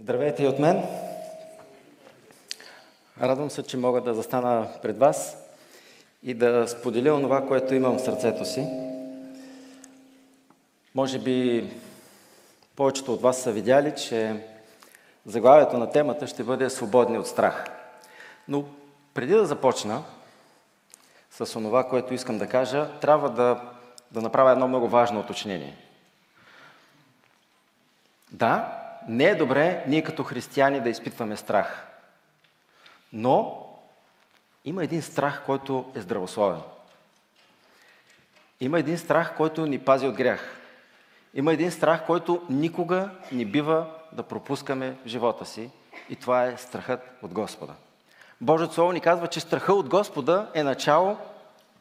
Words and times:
Здравейте 0.00 0.42
и 0.42 0.46
от 0.46 0.58
мен. 0.58 0.82
Радвам 3.20 3.50
се, 3.50 3.62
че 3.62 3.76
мога 3.76 4.00
да 4.00 4.14
застана 4.14 4.68
пред 4.82 4.98
вас 4.98 5.36
и 6.22 6.34
да 6.34 6.68
споделя 6.68 7.14
онова, 7.14 7.46
което 7.46 7.74
имам 7.74 7.98
в 7.98 8.00
сърцето 8.00 8.44
си. 8.44 8.66
Може 10.94 11.18
би 11.18 11.70
повечето 12.76 13.14
от 13.14 13.22
вас 13.22 13.42
са 13.42 13.52
видяли, 13.52 13.94
че 13.96 14.46
заглавието 15.26 15.78
на 15.78 15.90
темата 15.90 16.26
ще 16.26 16.44
бъде 16.44 16.70
Свободни 16.70 17.18
от 17.18 17.26
страх. 17.26 17.64
Но 18.48 18.64
преди 19.14 19.32
да 19.32 19.46
започна 19.46 20.02
с 21.30 21.56
онова, 21.56 21.88
което 21.88 22.14
искам 22.14 22.38
да 22.38 22.48
кажа, 22.48 22.90
трябва 23.00 23.30
да, 23.30 23.60
да 24.10 24.22
направя 24.22 24.52
едно 24.52 24.68
много 24.68 24.88
важно 24.88 25.20
уточнение. 25.20 25.76
Да, 28.32 28.83
не 29.08 29.24
е 29.24 29.34
добре 29.34 29.84
ние 29.86 30.02
като 30.02 30.24
християни 30.24 30.80
да 30.80 30.88
изпитваме 30.88 31.36
страх. 31.36 31.86
Но 33.12 33.66
има 34.64 34.84
един 34.84 35.02
страх, 35.02 35.42
който 35.46 35.92
е 35.94 36.00
здравословен. 36.00 36.60
Има 38.60 38.78
един 38.78 38.98
страх, 38.98 39.36
който 39.36 39.66
ни 39.66 39.78
пази 39.78 40.06
от 40.06 40.14
грях. 40.14 40.56
Има 41.34 41.52
един 41.52 41.70
страх, 41.70 42.06
който 42.06 42.42
никога 42.50 43.10
не 43.32 43.44
бива 43.44 43.86
да 44.12 44.22
пропускаме 44.22 44.96
в 45.04 45.08
живота 45.08 45.44
си. 45.44 45.70
И 46.08 46.16
това 46.16 46.44
е 46.44 46.56
страхът 46.56 47.00
от 47.22 47.32
Господа. 47.32 47.72
Божието 48.40 48.74
Слово 48.74 48.92
ни 48.92 49.00
казва, 49.00 49.26
че 49.26 49.40
страхът 49.40 49.76
от 49.76 49.88
Господа 49.88 50.50
е 50.54 50.62
начало 50.62 51.16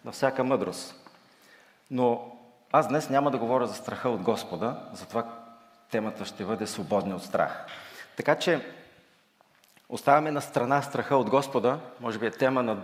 на 0.06 0.12
всяка 0.12 0.44
мъдрост. 0.44 0.96
Но 1.92 2.32
аз 2.72 2.88
днес 2.88 3.10
няма 3.10 3.32
да 3.32 3.38
говоря 3.38 3.68
за 3.68 3.74
страха 3.74 4.10
от 4.10 4.22
Господа, 4.22 4.80
за 4.94 5.06
това 5.06 5.43
темата 5.94 6.26
ще 6.26 6.46
бъде 6.46 6.68
свободни 6.68 7.14
от 7.14 7.24
страх. 7.24 7.66
Така 8.16 8.36
че 8.36 8.66
оставяме 9.90 10.32
на 10.32 10.42
страна 10.42 10.82
страха 10.82 11.16
от 11.16 11.30
Господа, 11.30 11.80
може 12.00 12.20
би 12.20 12.26
е 12.26 12.32
тема 12.32 12.64
на 12.64 12.78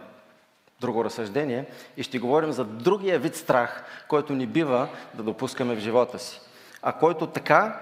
друго 0.80 1.06
разсъждение, 1.06 1.66
и 1.98 2.04
ще 2.04 2.20
говорим 2.20 2.52
за 2.52 2.66
другия 2.66 3.20
вид 3.20 3.36
страх, 3.36 3.84
който 4.08 4.34
ни 4.34 4.48
бива 4.48 4.88
да 5.14 5.24
допускаме 5.24 5.76
в 5.76 5.80
живота 5.80 6.20
си, 6.20 6.42
а 6.82 6.94
който 6.94 7.28
така 7.28 7.80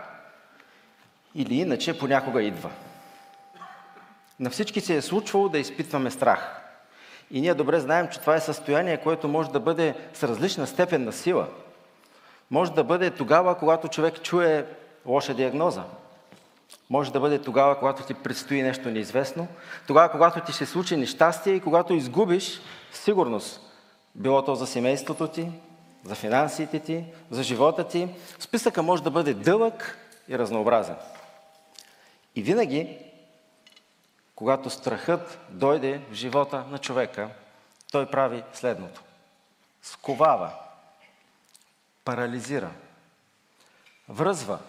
или 1.35 1.55
иначе 1.55 1.99
понякога 1.99 2.43
идва. 2.43 2.69
На 4.39 4.49
всички 4.49 4.81
се 4.81 4.95
е 4.95 5.01
случвало 5.01 5.49
да 5.49 5.59
изпитваме 5.59 6.11
страх. 6.11 6.61
И 7.31 7.41
ние 7.41 7.53
добре 7.53 7.79
знаем, 7.79 8.07
че 8.11 8.19
това 8.19 8.35
е 8.35 8.41
състояние, 8.41 8.97
което 8.97 9.27
може 9.27 9.49
да 9.49 9.59
бъде 9.59 9.95
с 10.13 10.23
различна 10.23 10.67
степен 10.67 11.03
на 11.03 11.11
сила. 11.11 11.47
Може 12.51 12.71
да 12.71 12.83
бъде 12.83 13.11
тогава, 13.11 13.57
когато 13.57 13.87
човек 13.87 14.21
чуе 14.21 14.65
лоша 15.07 15.33
диагноза. 15.33 15.83
Може 16.89 17.11
да 17.11 17.19
бъде 17.19 17.41
тогава, 17.41 17.79
когато 17.79 18.03
ти 18.03 18.13
предстои 18.13 18.61
нещо 18.61 18.89
неизвестно, 18.89 19.47
тогава, 19.87 20.11
когато 20.11 20.41
ти 20.41 20.53
се 20.53 20.65
случи 20.65 20.97
нещастие 20.97 21.53
и 21.53 21.59
когато 21.59 21.93
изгубиш 21.93 22.61
сигурност. 22.91 23.61
Било 24.15 24.45
то 24.45 24.55
за 24.55 24.67
семейството 24.67 25.27
ти, 25.27 25.51
за 26.03 26.15
финансите 26.15 26.79
ти, 26.79 27.05
за 27.29 27.43
живота 27.43 27.87
ти. 27.87 28.09
Списъка 28.39 28.83
може 28.83 29.03
да 29.03 29.11
бъде 29.11 29.33
дълъг 29.33 29.97
и 30.27 30.37
разнообразен. 30.37 30.95
И 32.35 32.43
винаги, 32.43 32.97
когато 34.35 34.69
страхът 34.69 35.39
дойде 35.49 36.01
в 36.11 36.13
живота 36.13 36.63
на 36.69 36.77
човека, 36.77 37.29
той 37.91 38.05
прави 38.05 38.43
следното. 38.53 39.01
Сковава, 39.81 40.51
парализира, 42.05 42.69
връзва, 44.09 44.59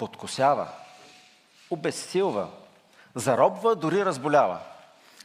подкосява, 0.00 0.68
обезсилва, 1.70 2.48
заробва, 3.14 3.76
дори 3.76 4.04
разболява. 4.04 4.58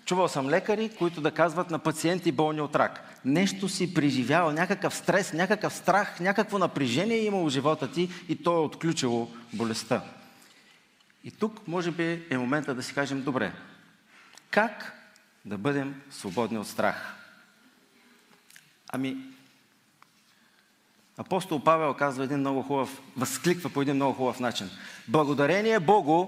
Чувал 0.06 0.28
съм 0.28 0.50
лекари, 0.50 0.96
които 0.98 1.22
да 1.22 1.32
казват 1.32 1.72
на 1.72 1.80
пациенти 1.80 2.32
болни 2.32 2.62
от 2.62 2.76
рак. 2.76 3.22
Нещо 3.26 3.70
си 3.70 3.94
преживял, 3.94 4.52
някакъв 4.52 4.96
стрес, 4.96 5.34
някакъв 5.34 5.74
страх, 5.74 6.20
някакво 6.20 6.58
напрежение 6.58 7.18
е 7.18 7.26
имало 7.26 7.46
в 7.46 7.50
живота 7.50 7.92
ти 7.92 8.10
и 8.30 8.44
то 8.44 8.54
е 8.56 8.66
отключило 8.66 9.32
болестта. 9.54 10.02
И 11.24 11.32
тук, 11.32 11.68
може 11.68 11.92
би, 11.92 12.28
е 12.30 12.38
момента 12.38 12.76
да 12.76 12.84
си 12.84 12.94
кажем, 12.94 13.24
добре, 13.24 13.54
как 14.52 14.94
да 15.46 15.58
бъдем 15.58 16.02
свободни 16.12 16.58
от 16.58 16.68
страх? 16.68 17.16
Ами, 18.92 19.18
Апостол 21.18 21.60
Павел 21.60 21.94
казва 21.94 22.24
един 22.24 22.40
много 22.40 22.62
хубав, 22.62 23.02
възкликва 23.18 23.70
по 23.70 23.82
един 23.82 23.96
много 23.96 24.14
хубав 24.14 24.40
начин. 24.40 24.70
Благодарение 25.08 25.80
Богу 25.80 26.28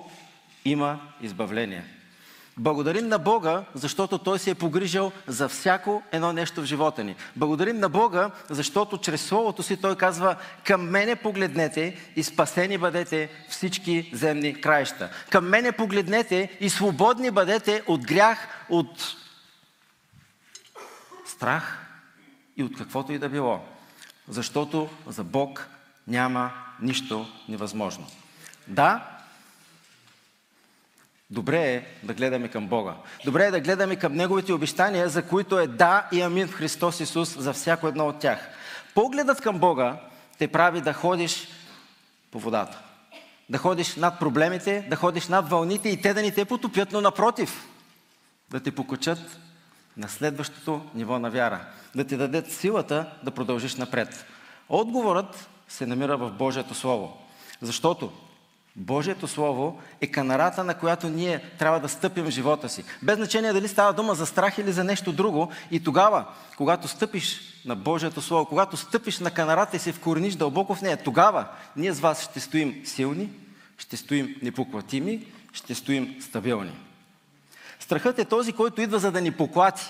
има 0.66 1.00
избавление. 1.22 1.84
Благодарим 2.59 3.08
на 3.08 3.20
Бога, 3.20 3.64
защото 3.74 4.18
Той 4.18 4.40
се 4.40 4.50
е 4.50 4.56
погрижал 4.56 5.12
за 5.28 5.50
всяко 5.50 6.03
едно 6.12 6.34
нещо 6.34 6.62
в 6.62 6.66
живота 6.66 7.03
ни. 7.03 7.16
Благодарим 7.36 7.80
на 7.80 7.90
Бога, 7.90 8.31
защото 8.50 8.98
чрез 8.98 9.22
Словото 9.22 9.64
си 9.64 9.81
Той 9.81 9.96
казва 9.96 10.36
към 10.64 10.90
мене 10.90 11.16
погледнете 11.16 12.12
и 12.16 12.24
спасени 12.24 12.78
бъдете 12.78 13.30
всички 13.50 14.09
земни 14.14 14.62
краища. 14.62 15.09
Към 15.30 15.50
мене 15.50 15.72
погледнете 15.72 16.58
и 16.59 16.69
свободни 16.69 17.31
бъдете 17.31 17.84
от 17.88 18.08
грях, 18.08 18.66
от 18.69 19.16
страх 21.25 21.86
и 22.58 22.64
от 22.64 22.78
каквото 22.78 23.14
и 23.14 23.19
да 23.19 23.30
било 23.30 23.76
защото 24.27 24.89
за 25.07 25.23
Бог 25.23 25.67
няма 26.07 26.51
нищо 26.81 27.27
невъзможно. 27.49 28.07
Да, 28.67 29.17
добре 31.29 31.73
е 31.73 31.85
да 32.03 32.13
гледаме 32.13 32.47
към 32.47 32.67
Бога. 32.67 32.95
Добре 33.25 33.45
е 33.45 33.51
да 33.51 33.59
гледаме 33.59 33.95
към 33.95 34.13
Неговите 34.13 34.53
обещания, 34.53 35.09
за 35.09 35.27
които 35.27 35.59
е 35.59 35.67
да 35.67 36.07
и 36.11 36.21
амин 36.21 36.47
в 36.47 36.53
Христос 36.53 36.99
Исус 36.99 37.38
за 37.38 37.53
всяко 37.53 37.88
едно 37.88 38.07
от 38.07 38.19
тях. 38.19 38.49
Погледът 38.95 39.41
към 39.41 39.59
Бога 39.59 39.97
те 40.38 40.47
прави 40.47 40.81
да 40.81 40.94
ходиш 40.94 41.47
по 42.31 42.39
водата. 42.39 42.79
Да 43.49 43.57
ходиш 43.57 43.95
над 43.95 44.19
проблемите, 44.19 44.88
да 44.89 44.95
ходиш 44.95 45.27
над 45.27 45.49
вълните 45.49 45.89
и 45.89 46.01
те 46.01 46.13
да 46.13 46.21
ни 46.21 46.33
те 46.33 46.45
потопят, 46.45 46.91
но 46.91 47.01
напротив, 47.01 47.67
да 48.49 48.59
те 48.59 48.71
покачат 48.71 49.38
на 49.97 50.09
следващото 50.09 50.81
ниво 50.96 51.19
на 51.19 51.30
вяра. 51.30 51.59
Да 51.96 52.03
ти 52.03 52.18
дадат 52.18 52.52
силата 52.52 53.06
да 53.24 53.31
продължиш 53.31 53.75
напред. 53.75 54.25
Отговорът 54.69 55.50
се 55.68 55.85
намира 55.85 56.18
в 56.18 56.31
Божието 56.31 56.74
Слово. 56.75 57.18
Защото 57.62 58.12
Божието 58.75 59.28
Слово 59.28 59.81
е 60.02 60.07
канарата, 60.07 60.63
на 60.63 60.74
която 60.74 61.09
ние 61.09 61.40
трябва 61.59 61.80
да 61.80 61.90
стъпим 61.90 62.25
в 62.25 62.30
живота 62.30 62.69
си. 62.69 62.84
Без 63.03 63.18
значение 63.18 63.53
дали 63.53 63.68
става 63.68 63.94
дума 63.94 64.16
за 64.16 64.25
страх 64.25 64.57
или 64.57 64.72
за 64.72 64.84
нещо 64.84 65.12
друго. 65.12 65.52
И 65.72 65.84
тогава, 65.84 66.25
когато 66.57 66.88
стъпиш 66.88 67.40
на 67.66 67.75
Божието 67.75 68.22
Слово, 68.22 68.46
когато 68.46 68.78
стъпиш 68.78 69.19
на 69.19 69.31
канарата 69.31 69.78
и 69.78 69.80
се 69.80 69.91
вкорениш 69.91 70.36
дълбоко 70.36 70.75
в 70.75 70.81
нея, 70.81 70.97
тогава 71.03 71.46
ние 71.75 71.94
с 71.94 72.00
вас 72.00 72.24
ще 72.24 72.40
стоим 72.40 72.81
силни, 72.86 73.30
ще 73.78 73.97
стоим 73.97 74.36
непоклатими, 74.41 75.28
ще 75.53 75.75
стоим 75.75 76.16
стабилни. 76.22 76.87
Страхът 77.88 78.20
е 78.20 78.25
този, 78.25 78.53
който 78.53 78.81
идва 78.81 79.00
за 79.00 79.12
да 79.12 79.22
ни 79.22 79.31
поклати. 79.31 79.86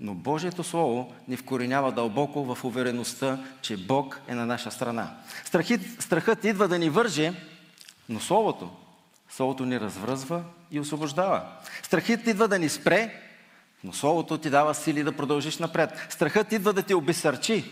Но 0.00 0.14
Божието 0.14 0.64
Слово 0.64 1.14
ни 1.28 1.36
вкоренява 1.36 1.92
дълбоко 1.92 2.54
в 2.54 2.64
увереността, 2.64 3.38
че 3.62 3.76
Бог 3.76 4.20
е 4.28 4.34
на 4.34 4.46
наша 4.46 4.70
страна. 4.70 5.10
Страхът, 5.44 5.80
страхът 5.98 6.44
идва 6.44 6.68
да 6.68 6.78
ни 6.78 6.90
върже, 6.90 7.32
но 8.08 8.20
Словото, 8.20 8.70
Словото 9.30 9.64
ни 9.64 9.80
развръзва 9.80 10.42
и 10.70 10.80
освобождава. 10.80 11.42
Страхът 11.82 12.26
идва 12.26 12.48
да 12.48 12.58
ни 12.58 12.68
спре, 12.68 13.14
но 13.84 13.92
Словото 13.92 14.38
ти 14.38 14.50
дава 14.50 14.74
сили 14.74 15.02
да 15.02 15.16
продължиш 15.16 15.58
напред. 15.58 16.06
Страхът 16.10 16.52
идва 16.52 16.72
да 16.72 16.82
те 16.82 16.94
обесърчи, 16.94 17.70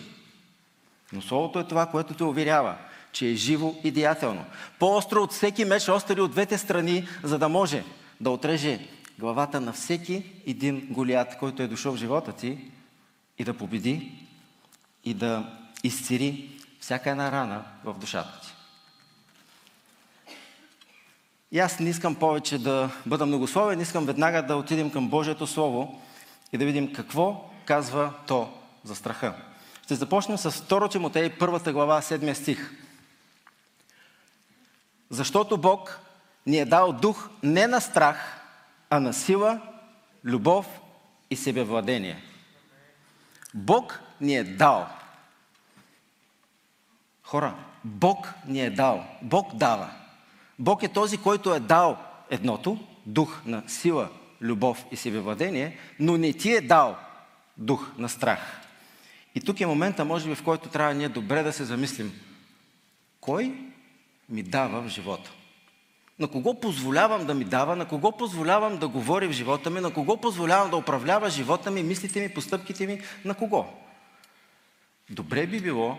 но 1.12 1.22
Словото 1.22 1.58
е 1.58 1.68
това, 1.68 1.86
което 1.86 2.14
те 2.14 2.24
уверява, 2.24 2.76
че 3.12 3.28
е 3.28 3.34
живо 3.34 3.74
и 3.84 3.90
деятелно. 3.90 4.44
По-остро 4.78 5.22
от 5.22 5.32
всеки 5.32 5.64
меч, 5.64 5.88
остри 5.88 6.20
от 6.20 6.30
двете 6.30 6.58
страни, 6.58 7.08
за 7.22 7.38
да 7.38 7.48
може 7.48 7.84
да 8.20 8.30
отреже 8.30 8.80
главата 9.20 9.60
на 9.60 9.72
всеки 9.72 10.32
един 10.46 10.86
голят, 10.90 11.38
който 11.38 11.62
е 11.62 11.68
дошъл 11.68 11.92
в 11.92 11.96
живота 11.96 12.32
ти 12.32 12.58
и 13.38 13.44
да 13.44 13.54
победи 13.54 14.26
и 15.04 15.14
да 15.14 15.58
изцери 15.84 16.60
всяка 16.80 17.10
една 17.10 17.32
рана 17.32 17.64
в 17.84 17.94
душата 17.94 18.40
ти. 18.40 18.54
И 21.52 21.58
аз 21.58 21.80
не 21.80 21.90
искам 21.90 22.14
повече 22.14 22.58
да 22.58 22.90
бъда 23.06 23.26
многословен, 23.26 23.80
искам 23.80 24.06
веднага 24.06 24.42
да 24.42 24.56
отидем 24.56 24.90
към 24.90 25.08
Божието 25.08 25.46
Слово 25.46 26.02
и 26.52 26.58
да 26.58 26.64
видим 26.64 26.92
какво 26.92 27.50
казва 27.64 28.12
то 28.26 28.52
за 28.84 28.94
страха. 28.94 29.34
Ще 29.84 29.94
започнем 29.94 30.38
с 30.38 30.50
2 30.50 30.90
Тимотей, 30.90 31.30
първата 31.38 31.72
глава, 31.72 32.02
7 32.02 32.32
стих. 32.32 32.70
Защото 35.10 35.58
Бог 35.58 36.00
ни 36.46 36.58
е 36.58 36.64
дал 36.64 36.92
дух 36.92 37.30
не 37.42 37.66
на 37.66 37.80
страх, 37.80 38.39
а 38.90 39.00
на 39.00 39.12
сила, 39.12 39.60
любов 40.24 40.80
и 41.30 41.36
себевладение. 41.36 42.22
Бог 43.54 44.00
ни 44.20 44.36
е 44.36 44.44
дал. 44.44 44.88
Хора, 47.22 47.54
Бог 47.84 48.34
ни 48.46 48.60
е 48.60 48.70
дал. 48.70 49.04
Бог 49.22 49.54
дава. 49.54 49.90
Бог 50.58 50.82
е 50.82 50.88
този, 50.88 51.18
който 51.18 51.54
е 51.54 51.60
дал 51.60 51.98
едното, 52.30 52.78
дух 53.06 53.42
на 53.46 53.62
сила, 53.66 54.08
любов 54.40 54.84
и 54.90 54.96
себевладение, 54.96 55.78
но 56.00 56.16
не 56.16 56.32
ти 56.32 56.52
е 56.52 56.60
дал 56.60 56.96
дух 57.56 57.92
на 57.98 58.08
страх. 58.08 58.60
И 59.34 59.40
тук 59.40 59.60
е 59.60 59.66
момента, 59.66 60.04
може 60.04 60.28
би, 60.28 60.34
в 60.34 60.44
който 60.44 60.68
трябва 60.68 60.94
ние 60.94 61.08
добре 61.08 61.42
да 61.42 61.52
се 61.52 61.64
замислим. 61.64 62.20
Кой 63.20 63.54
ми 64.28 64.42
дава 64.42 64.82
в 64.82 64.88
живота? 64.88 65.30
На 66.20 66.28
кого 66.28 66.60
позволявам 66.60 67.26
да 67.26 67.34
ми 67.34 67.44
дава, 67.44 67.76
на 67.76 67.88
кого 67.88 68.16
позволявам 68.16 68.78
да 68.78 68.88
говори 68.88 69.26
в 69.28 69.32
живота 69.32 69.70
ми, 69.70 69.80
на 69.80 69.94
кого 69.94 70.16
позволявам 70.16 70.70
да 70.70 70.76
управлява 70.76 71.30
живота 71.30 71.70
ми, 71.70 71.82
мислите 71.82 72.20
ми, 72.20 72.34
постъпките 72.34 72.86
ми, 72.86 73.02
на 73.24 73.34
кого? 73.34 73.66
Добре 75.10 75.46
би 75.46 75.60
било 75.60 75.98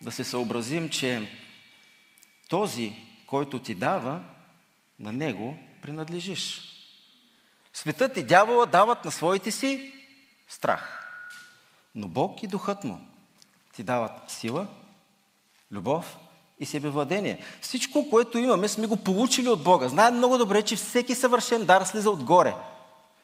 да 0.00 0.12
се 0.12 0.24
съобразим, 0.24 0.88
че 0.88 1.30
този, 2.48 2.96
който 3.26 3.58
ти 3.58 3.74
дава, 3.74 4.20
на 4.98 5.12
него 5.12 5.58
принадлежиш. 5.82 6.60
Светът 7.72 8.16
и 8.16 8.22
дявола 8.22 8.66
дават 8.66 9.04
на 9.04 9.10
своите 9.10 9.50
си 9.50 9.92
страх. 10.48 11.06
Но 11.94 12.08
Бог 12.08 12.42
и 12.42 12.46
Духът 12.46 12.84
му 12.84 13.00
ти 13.74 13.82
дават 13.82 14.30
сила, 14.30 14.66
любов 15.72 16.18
и 16.60 16.66
себевладение. 16.66 17.38
Всичко, 17.60 18.10
което 18.10 18.38
имаме, 18.38 18.68
сме 18.68 18.86
го 18.86 18.96
получили 18.96 19.48
от 19.48 19.62
Бога. 19.62 19.88
Знаем 19.88 20.16
много 20.16 20.38
добре, 20.38 20.62
че 20.62 20.76
всеки 20.76 21.14
съвършен 21.14 21.64
дар 21.64 21.84
слиза 21.84 22.10
отгоре. 22.10 22.54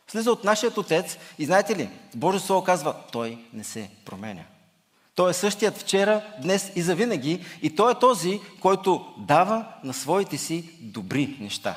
Слиза 0.09 0.33
от 0.33 0.44
нашия 0.44 0.73
Отец 0.77 1.19
и 1.38 1.44
знаете 1.44 1.77
ли, 1.77 1.88
Божие 2.15 2.41
Слово 2.41 2.65
казва, 2.65 2.94
Той 3.12 3.38
не 3.53 3.65
се 3.65 3.91
променя. 4.05 4.43
Той 5.15 5.31
е 5.31 5.35
същият 5.35 5.79
вчера, 5.79 6.25
днес 6.43 6.73
и 6.77 6.83
завинаги 6.83 7.44
и 7.62 7.77
Той 7.77 7.93
е 7.93 7.99
този, 7.99 8.41
който 8.61 9.15
дава 9.19 9.67
на 9.85 9.94
своите 9.94 10.38
си 10.38 10.71
добри 10.81 11.37
неща. 11.41 11.77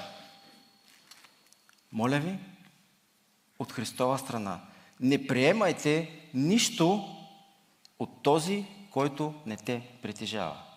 Моля 1.91 2.19
ви, 2.19 2.35
от 3.59 3.71
Христова 3.71 4.19
страна, 4.19 4.59
не 4.99 5.27
приемайте 5.27 6.09
нищо 6.33 7.15
от 7.99 8.23
този, 8.23 8.65
който 8.91 9.33
не 9.45 9.57
те 9.57 9.81
притежава. 10.01 10.68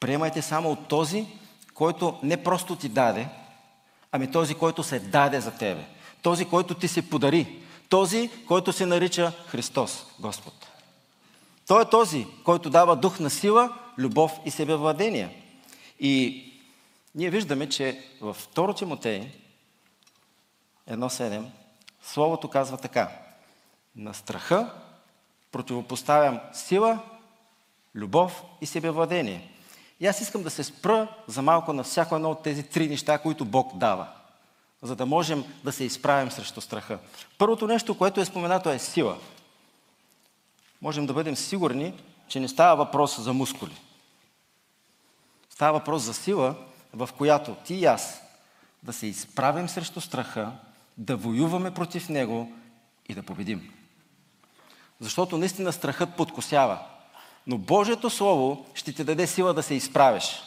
Приемайте 0.00 0.42
само 0.42 0.70
от 0.70 0.88
този, 0.88 1.26
който 1.74 2.18
не 2.22 2.42
просто 2.42 2.76
ти 2.76 2.88
даде, 2.88 3.28
ами 4.12 4.30
този, 4.30 4.54
който 4.54 4.82
се 4.82 5.00
даде 5.00 5.40
за 5.40 5.50
тебе. 5.50 5.84
Този, 6.22 6.44
който 6.44 6.74
ти 6.74 6.88
се 6.88 7.10
подари. 7.10 7.62
Този, 7.88 8.30
който 8.46 8.72
се 8.72 8.86
нарича 8.86 9.32
Христос, 9.46 10.06
Господ. 10.20 10.66
Той 11.66 11.82
е 11.82 11.88
този, 11.90 12.26
който 12.44 12.70
дава 12.70 12.96
дух 12.96 13.20
на 13.20 13.30
сила, 13.30 13.78
любов 13.98 14.32
и 14.44 14.50
себевладение. 14.50 15.42
И 16.00 16.44
ние 17.14 17.30
виждаме, 17.30 17.68
че 17.68 18.04
във 18.20 18.48
2 18.48 18.76
Тимотей 18.76 19.32
1.7 20.90 21.44
Словото 22.02 22.48
казва 22.48 22.76
така. 22.76 23.10
На 23.96 24.14
страха 24.14 24.70
противопоставям 25.52 26.40
сила, 26.52 26.98
любов 27.94 28.42
и 28.60 28.66
себевладение. 28.66 29.57
И 30.00 30.06
аз 30.06 30.20
искам 30.20 30.42
да 30.42 30.50
се 30.50 30.64
спра 30.64 31.08
за 31.26 31.42
малко 31.42 31.72
на 31.72 31.82
всяко 31.82 32.14
едно 32.14 32.30
от 32.30 32.42
тези 32.42 32.62
три 32.62 32.88
неща, 32.88 33.18
които 33.18 33.44
Бог 33.44 33.76
дава, 33.76 34.06
за 34.82 34.96
да 34.96 35.06
можем 35.06 35.44
да 35.64 35.72
се 35.72 35.84
изправим 35.84 36.30
срещу 36.30 36.60
страха. 36.60 36.98
Първото 37.38 37.66
нещо, 37.66 37.98
което 37.98 38.20
е 38.20 38.24
споменато 38.24 38.70
е 38.70 38.78
сила. 38.78 39.18
Можем 40.82 41.06
да 41.06 41.12
бъдем 41.12 41.36
сигурни, 41.36 41.94
че 42.28 42.40
не 42.40 42.48
става 42.48 42.76
въпрос 42.76 43.20
за 43.20 43.32
мускули. 43.32 43.76
Става 45.50 45.78
въпрос 45.78 46.02
за 46.02 46.14
сила, 46.14 46.54
в 46.92 47.08
която 47.18 47.54
ти 47.54 47.74
и 47.74 47.84
аз 47.84 48.22
да 48.82 48.92
се 48.92 49.06
изправим 49.06 49.68
срещу 49.68 50.00
страха, 50.00 50.52
да 50.96 51.16
воюваме 51.16 51.74
против 51.74 52.08
него 52.08 52.52
и 53.08 53.14
да 53.14 53.22
победим. 53.22 53.74
Защото 55.00 55.38
наистина 55.38 55.72
страхът 55.72 56.16
подкосява. 56.16 56.78
Но 57.48 57.58
Божието 57.58 58.10
Слово 58.10 58.66
ще 58.74 58.92
ти 58.92 59.04
даде 59.04 59.26
сила 59.26 59.54
да 59.54 59.62
се 59.62 59.74
изправиш. 59.74 60.42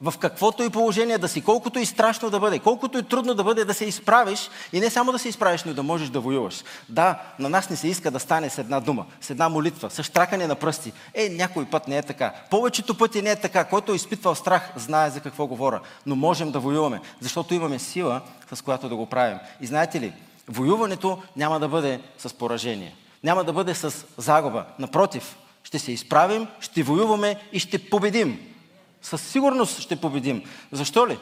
В 0.00 0.14
каквото 0.18 0.62
и 0.62 0.70
положение 0.70 1.18
да 1.18 1.28
си, 1.28 1.40
колкото 1.40 1.78
и 1.78 1.86
страшно 1.86 2.30
да 2.30 2.40
бъде, 2.40 2.58
колкото 2.58 2.98
и 2.98 3.02
трудно 3.02 3.34
да 3.34 3.44
бъде 3.44 3.64
да 3.64 3.74
се 3.74 3.84
изправиш 3.84 4.50
и 4.72 4.80
не 4.80 4.90
само 4.90 5.12
да 5.12 5.18
се 5.18 5.28
изправиш, 5.28 5.64
но 5.64 5.74
да 5.74 5.82
можеш 5.82 6.08
да 6.08 6.20
воюваш. 6.20 6.64
Да, 6.88 7.20
на 7.38 7.48
нас 7.48 7.70
не 7.70 7.76
се 7.76 7.88
иска 7.88 8.10
да 8.10 8.20
стане 8.20 8.50
с 8.50 8.58
една 8.58 8.80
дума, 8.80 9.06
с 9.20 9.30
една 9.30 9.48
молитва, 9.48 9.90
с 9.90 10.02
штракане 10.02 10.46
на 10.46 10.54
пръсти. 10.54 10.92
Е, 11.14 11.28
някой 11.28 11.64
път 11.64 11.88
не 11.88 11.98
е 11.98 12.02
така. 12.02 12.34
Повечето 12.50 12.98
пъти 12.98 13.22
не 13.22 13.30
е 13.30 13.36
така. 13.36 13.64
Който 13.64 13.92
е 13.92 13.96
изпитвал 13.96 14.34
страх, 14.34 14.72
знае 14.76 15.10
за 15.10 15.20
какво 15.20 15.46
говоря. 15.46 15.80
Но 16.06 16.16
можем 16.16 16.50
да 16.50 16.60
воюваме, 16.60 17.00
защото 17.20 17.54
имаме 17.54 17.78
сила, 17.78 18.20
с 18.54 18.62
която 18.62 18.88
да 18.88 18.96
го 18.96 19.06
правим. 19.06 19.38
И 19.60 19.66
знаете 19.66 20.00
ли, 20.00 20.12
воюването 20.48 21.22
няма 21.36 21.60
да 21.60 21.68
бъде 21.68 22.00
с 22.18 22.34
поражение. 22.34 22.94
Няма 23.24 23.44
да 23.44 23.52
бъде 23.52 23.74
с 23.74 24.06
загуба. 24.18 24.64
Напротив, 24.78 25.36
ще 25.64 25.78
се 25.78 25.92
изправим, 25.92 26.46
ще 26.60 26.82
воюваме 26.82 27.48
и 27.52 27.58
ще 27.58 27.90
победим. 27.90 28.54
Със 29.02 29.28
сигурност 29.28 29.80
ще 29.80 30.00
победим. 30.00 30.44
Защо 30.72 31.08
ли? 31.08 31.18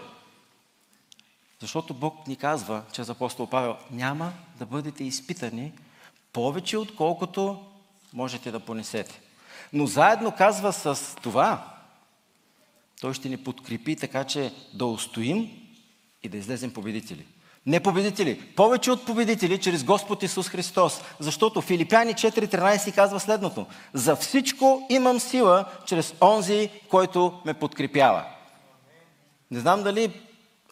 Защото 1.61 1.95
Бог 1.95 2.27
ни 2.27 2.37
казва, 2.37 2.83
чрез 2.93 3.09
апостол 3.09 3.47
Павел, 3.47 3.77
няма 3.91 4.33
да 4.59 4.67
бъдете 4.67 5.05
изпитани 5.05 5.73
повече, 6.33 6.79
отколкото 6.79 7.65
можете 8.13 8.51
да 8.51 8.61
понесете. 8.61 9.21
Но 9.73 9.87
заедно 9.87 10.35
казва 10.39 10.73
с 10.73 11.17
това, 11.23 11.77
той 13.01 13.15
ще 13.15 13.29
ни 13.29 13.45
подкрепи 13.45 13.97
така, 13.97 14.25
че 14.25 14.53
да 14.75 14.87
устоим 14.87 15.51
и 16.23 16.29
да 16.29 16.37
излезем 16.37 16.73
победители. 16.73 17.27
Не 17.67 17.81
победители, 17.81 18.41
повече 18.57 18.91
от 18.91 19.07
победители 19.07 19.61
чрез 19.61 19.85
Господ 19.85 20.23
Исус 20.23 20.49
Христос. 20.49 21.01
Защото 21.21 21.61
Филипяни 21.61 22.15
4.13 22.15 22.95
казва 22.95 23.21
следното. 23.21 23.67
За 23.93 24.17
всичко 24.17 24.87
имам 24.91 25.21
сила 25.21 25.65
чрез 25.87 26.15
онзи, 26.21 26.71
който 26.89 27.41
ме 27.45 27.55
подкрепява. 27.55 28.25
Не 29.51 29.61
знам 29.61 29.83
дали 29.83 30.21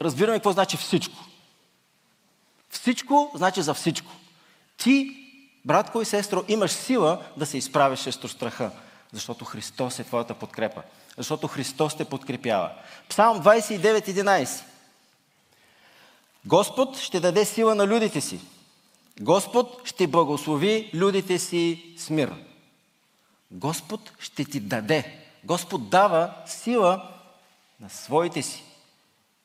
разбираме 0.01 0.37
какво 0.37 0.53
значи 0.53 0.77
всичко. 0.77 1.25
Всичко 2.71 3.33
значи 3.35 3.63
за 3.63 3.75
всичко. 3.75 4.13
Ти, 4.77 5.17
братко 5.65 6.03
и 6.03 6.05
сестро, 6.05 6.45
имаш 6.49 6.71
сила 6.71 7.23
да 7.37 7.47
се 7.47 7.59
изправиш 7.59 8.01
срещу 8.01 8.29
страха, 8.29 8.71
защото 9.13 9.45
Христос 9.45 9.99
е 9.99 10.05
твоята 10.05 10.35
подкрепа. 10.35 10.83
Защото 11.17 11.47
Христос 11.47 11.97
те 11.97 12.05
подкрепява. 12.05 12.71
Псалм 13.09 13.43
29.11 13.43 14.63
Господ 16.47 16.99
ще 16.99 17.21
даде 17.21 17.45
сила 17.45 17.75
на 17.75 17.87
людите 17.87 18.21
си. 18.21 18.41
Господ 19.21 19.81
ще 19.85 20.07
благослови 20.07 20.91
людите 20.95 21.39
си 21.39 21.95
с 21.99 22.11
мир. 22.11 22.35
Господ 23.51 24.13
ще 24.19 24.45
ти 24.45 24.61
даде. 24.61 25.17
Господ 25.45 25.89
дава 25.89 26.35
сила 26.47 27.09
на 27.81 27.91
своите 27.91 28.43
си. 28.43 28.65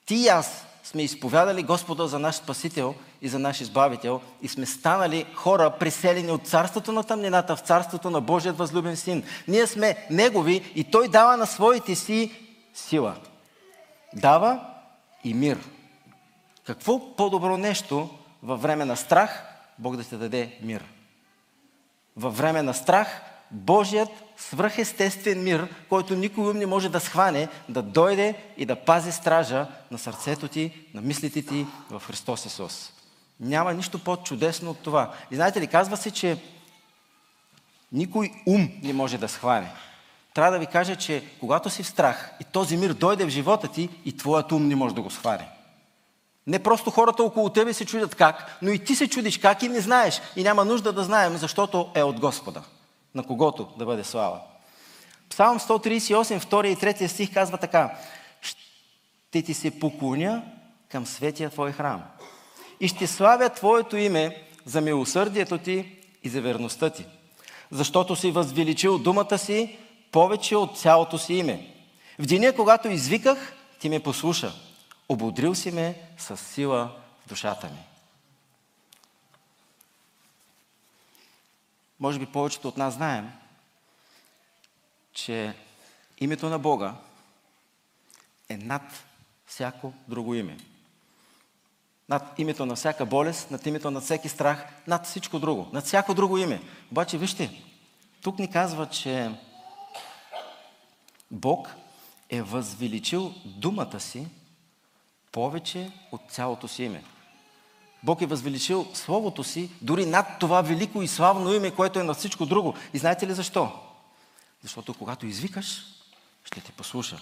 Ти 0.06 0.16
и 0.16 0.28
аз 0.28 0.66
сме 0.84 1.04
изповядали 1.04 1.64
Господа 1.64 2.08
за 2.08 2.20
наш 2.20 2.36
Спасител 2.36 2.96
и 3.22 3.28
за 3.28 3.40
наш 3.40 3.62
Избавител 3.62 4.22
и 4.42 4.48
сме 4.48 4.66
станали 4.66 5.26
хора, 5.34 5.78
преселени 5.80 6.32
от 6.32 6.48
царството 6.48 6.92
на 6.92 7.04
тъмнината 7.04 7.56
в 7.56 7.60
царството 7.60 8.10
на 8.10 8.22
Божият 8.22 8.58
възлюбен 8.58 8.98
Син. 8.98 9.24
Ние 9.48 9.68
сме 9.68 10.08
Негови 10.10 10.72
и 10.76 10.84
Той 10.84 11.08
дава 11.08 11.38
на 11.38 11.46
своите 11.46 11.96
си 11.96 12.32
сила. 12.74 13.16
Дава 14.14 14.60
и 15.24 15.34
мир. 15.34 15.60
Какво 16.66 17.16
по-добро 17.16 17.58
нещо 17.58 18.10
във 18.44 18.62
време 18.62 18.86
на 18.86 18.98
страх 18.98 19.44
Бог 19.80 19.96
да 19.96 20.04
ти 20.04 20.18
даде 20.18 20.58
мир? 20.62 20.84
Във 22.18 22.38
време 22.38 22.62
на 22.62 22.74
страх 22.74 23.22
Божият 23.52 24.10
свръхестествен 24.38 25.44
мир, 25.44 25.68
който 25.90 26.16
никой 26.16 26.50
ум 26.50 26.58
не 26.58 26.66
може 26.66 26.90
да 26.90 27.00
схване, 27.00 27.48
да 27.70 27.82
дойде 27.82 28.36
и 28.58 28.66
да 28.66 28.76
пази 28.76 29.12
стража 29.12 29.68
на 29.92 29.98
сърцето 29.98 30.48
ти, 30.48 30.72
на 30.94 31.02
мислите 31.02 31.42
ти 31.46 31.66
в 31.90 32.02
Христос 32.08 32.46
Исус. 32.46 32.92
Няма 33.40 33.74
нищо 33.74 34.00
по-чудесно 34.00 34.72
от 34.72 34.80
това. 34.80 35.14
И 35.32 35.36
знаете 35.36 35.62
ли, 35.62 35.68
казва 35.68 35.98
се, 35.98 36.12
че 36.12 36.38
никой 37.92 38.32
ум 38.46 38.70
не 38.84 38.94
може 38.94 39.18
да 39.18 39.28
схване. 39.28 39.72
Трябва 40.34 40.52
да 40.52 40.60
ви 40.60 40.66
кажа, 40.66 40.96
че 40.96 41.24
когато 41.40 41.70
си 41.70 41.84
в 41.84 41.88
страх 41.88 42.32
и 42.42 42.44
този 42.44 42.78
мир 42.78 42.94
дойде 42.94 43.26
в 43.26 43.30
живота 43.30 43.68
ти, 43.68 43.90
и 44.06 44.18
твоят 44.18 44.52
ум 44.52 44.68
не 44.68 44.76
може 44.76 44.96
да 44.96 45.02
го 45.02 45.10
схване. 45.10 45.48
Не 46.48 46.64
просто 46.64 46.92
хората 46.92 47.24
около 47.24 47.50
тебе 47.50 47.74
се 47.74 47.86
чудят 47.86 48.16
как, 48.16 48.58
но 48.62 48.72
и 48.72 48.80
ти 48.80 48.96
се 48.96 49.08
чудиш 49.08 49.38
как 49.38 49.64
и 49.64 49.70
не 49.70 49.82
знаеш. 49.82 50.22
И 50.36 50.44
няма 50.44 50.66
нужда 50.66 50.94
да 50.94 51.04
знаем, 51.04 51.38
защото 51.38 51.92
е 51.96 52.04
от 52.04 52.20
Господа, 52.20 52.64
на 53.16 53.24
когото 53.24 53.68
да 53.78 53.86
бъде 53.86 54.04
слава. 54.04 54.40
Псалм 55.30 55.60
138, 55.60 56.40
2 56.40 56.68
и 56.68 56.76
3 56.76 57.08
стих 57.08 57.34
казва 57.34 57.58
така. 57.58 57.98
Ще 58.42 59.42
ти 59.42 59.54
се 59.54 59.80
поклоня 59.80 60.44
към 60.90 61.06
светия 61.06 61.50
Твой 61.50 61.72
храм 61.72 62.04
и 62.80 62.88
ще 62.88 63.08
славя 63.08 63.50
Твоето 63.50 63.98
име 63.98 64.44
за 64.66 64.82
милосърдието 64.82 65.58
Ти 65.58 65.98
и 66.24 66.30
за 66.30 66.42
верността 66.42 66.90
Ти, 66.90 67.06
защото 67.72 68.16
си 68.16 68.32
възвеличил 68.32 68.98
думата 68.98 69.38
си 69.38 69.78
повече 70.12 70.56
от 70.56 70.78
цялото 70.78 71.18
си 71.18 71.34
име. 71.34 71.72
В 72.20 72.26
деня, 72.26 72.54
когато 72.54 72.88
извиках, 72.88 73.54
ти 73.80 73.90
ме 73.90 74.00
послуша. 74.00 74.54
Ободрил 75.10 75.56
си 75.56 75.72
ме 75.72 76.02
с 76.18 76.38
сила 76.38 76.96
в 77.26 77.30
душата 77.30 77.68
ми. 77.68 77.84
Може 82.00 82.20
би 82.20 82.26
повечето 82.26 82.68
от 82.68 82.78
нас 82.78 82.94
знаем, 82.94 83.32
че 85.14 85.56
името 86.18 86.50
на 86.50 86.60
Бога 86.60 86.96
е 88.50 88.58
над 88.58 89.04
всяко 89.46 89.94
друго 90.08 90.36
име. 90.36 90.58
Над 92.10 92.40
името 92.40 92.66
на 92.66 92.76
всяка 92.76 93.06
болест, 93.06 93.52
над 93.52 93.66
името 93.66 93.92
на 93.92 94.02
всеки 94.02 94.30
страх, 94.30 94.66
над 94.88 95.06
всичко 95.06 95.40
друго, 95.40 95.70
над 95.74 95.86
всяко 95.86 96.14
друго 96.14 96.38
име. 96.38 96.62
Обаче, 96.92 97.18
вижте, 97.18 97.62
тук 98.22 98.40
ни 98.40 98.52
казва, 98.52 98.90
че 98.90 99.32
Бог 101.32 101.76
е 102.30 102.42
възвеличил 102.42 103.34
думата 103.46 104.00
си 104.00 104.28
повече 105.36 105.92
от 106.12 106.22
цялото 106.30 106.68
си 106.68 106.84
име. 106.84 107.04
Бог 108.04 108.22
е 108.22 108.26
възвеличил 108.26 108.88
Словото 108.94 109.44
си 109.44 109.70
дори 109.82 110.06
над 110.06 110.28
това 110.40 110.62
велико 110.62 111.02
и 111.02 111.08
славно 111.08 111.54
име, 111.54 111.72
което 111.72 112.00
е 112.00 112.04
на 112.04 112.14
всичко 112.14 112.46
друго. 112.46 112.74
И 112.94 112.98
знаете 112.98 113.28
ли 113.28 113.34
защо? 113.34 113.72
Защото 114.62 114.94
когато 114.94 115.26
извикаш, 115.26 115.86
ще 116.46 116.62
те 116.62 116.72
послуша. 116.72 117.20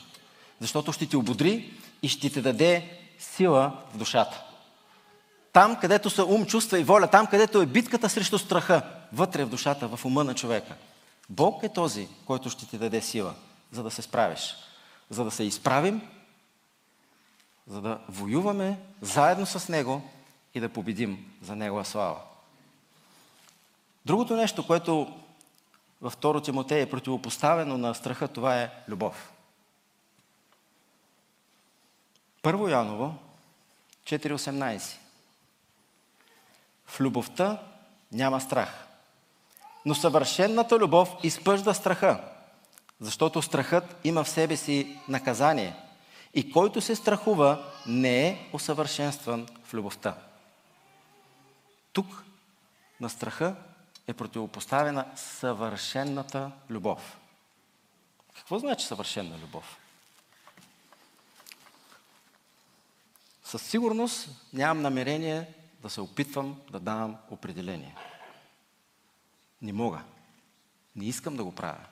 Защото 0.60 0.94
ще 0.94 1.06
ти 1.06 1.16
ободри 1.16 1.74
и 2.02 2.10
ще 2.10 2.30
ти 2.30 2.42
даде 2.42 3.00
сила 3.20 3.78
в 3.94 3.98
душата. 3.98 4.44
Там, 5.54 5.76
където 5.76 6.10
са 6.10 6.26
ум, 6.26 6.46
чувства 6.46 6.80
и 6.80 6.84
воля, 6.84 7.08
там, 7.08 7.28
където 7.28 7.62
е 7.62 7.66
битката 7.66 8.10
срещу 8.10 8.40
страха, 8.40 8.82
вътре 9.14 9.46
в 9.46 9.50
душата, 9.50 9.88
в 9.88 10.06
ума 10.06 10.24
на 10.24 10.36
човека. 10.36 10.76
Бог 11.30 11.64
е 11.64 11.70
този, 11.70 12.08
който 12.26 12.50
ще 12.50 12.66
ти 12.66 12.78
даде 12.78 13.02
сила, 13.02 13.34
за 13.72 13.84
да 13.84 13.92
се 13.92 14.02
справиш. 14.02 14.56
За 15.10 15.24
да 15.24 15.32
се 15.32 15.44
изправим, 15.44 16.02
за 17.68 17.82
да 17.82 18.00
воюваме 18.10 18.80
заедно 19.02 19.46
с 19.46 19.70
Него 19.70 20.02
и 20.54 20.60
да 20.60 20.70
победим 20.70 21.34
за 21.42 21.56
Негова 21.56 21.86
слава. 21.86 22.20
Другото 24.06 24.36
нещо, 24.36 24.68
което 24.68 25.14
във 26.02 26.18
2 26.18 26.44
Тимотей 26.44 26.82
е 26.82 26.90
противопоставено 26.90 27.78
на 27.78 27.96
страха, 27.96 28.28
това 28.28 28.62
е 28.62 28.72
любов. 28.88 29.32
Първо 32.42 32.68
Яново 32.68 33.16
4.18 34.06 34.98
В 36.86 37.00
любовта 37.00 37.62
няма 38.12 38.42
страх. 38.42 38.88
Но 39.86 39.96
съвършенната 39.96 40.80
любов 40.80 41.10
изпъжда 41.24 41.74
страха, 41.74 42.24
защото 43.00 43.42
страхът 43.42 43.96
има 44.04 44.24
в 44.24 44.30
себе 44.30 44.58
си 44.58 45.00
наказание. 45.08 45.76
И 46.34 46.52
който 46.52 46.82
се 46.82 46.96
страхува, 46.96 47.72
не 47.88 48.28
е 48.28 48.50
усъвършенстван 48.54 49.48
в 49.64 49.74
любовта. 49.74 50.18
Тук 51.94 52.24
на 53.00 53.10
страха 53.10 53.56
е 54.08 54.14
противопоставена 54.14 55.06
съвършенната 55.16 56.52
любов. 56.70 57.18
Какво 58.36 58.60
значи 58.60 58.86
съвършенна 58.86 59.38
любов? 59.38 59.78
Със 63.44 63.62
сигурност 63.62 64.30
нямам 64.54 64.82
намерение 64.82 65.54
да 65.82 65.90
се 65.90 66.02
опитвам 66.02 66.62
да 66.72 66.80
давам 66.80 67.18
определение. 67.30 67.96
Не 69.62 69.74
мога. 69.74 70.02
Не 70.96 71.06
искам 71.06 71.36
да 71.36 71.44
го 71.44 71.56
правя. 71.56 71.86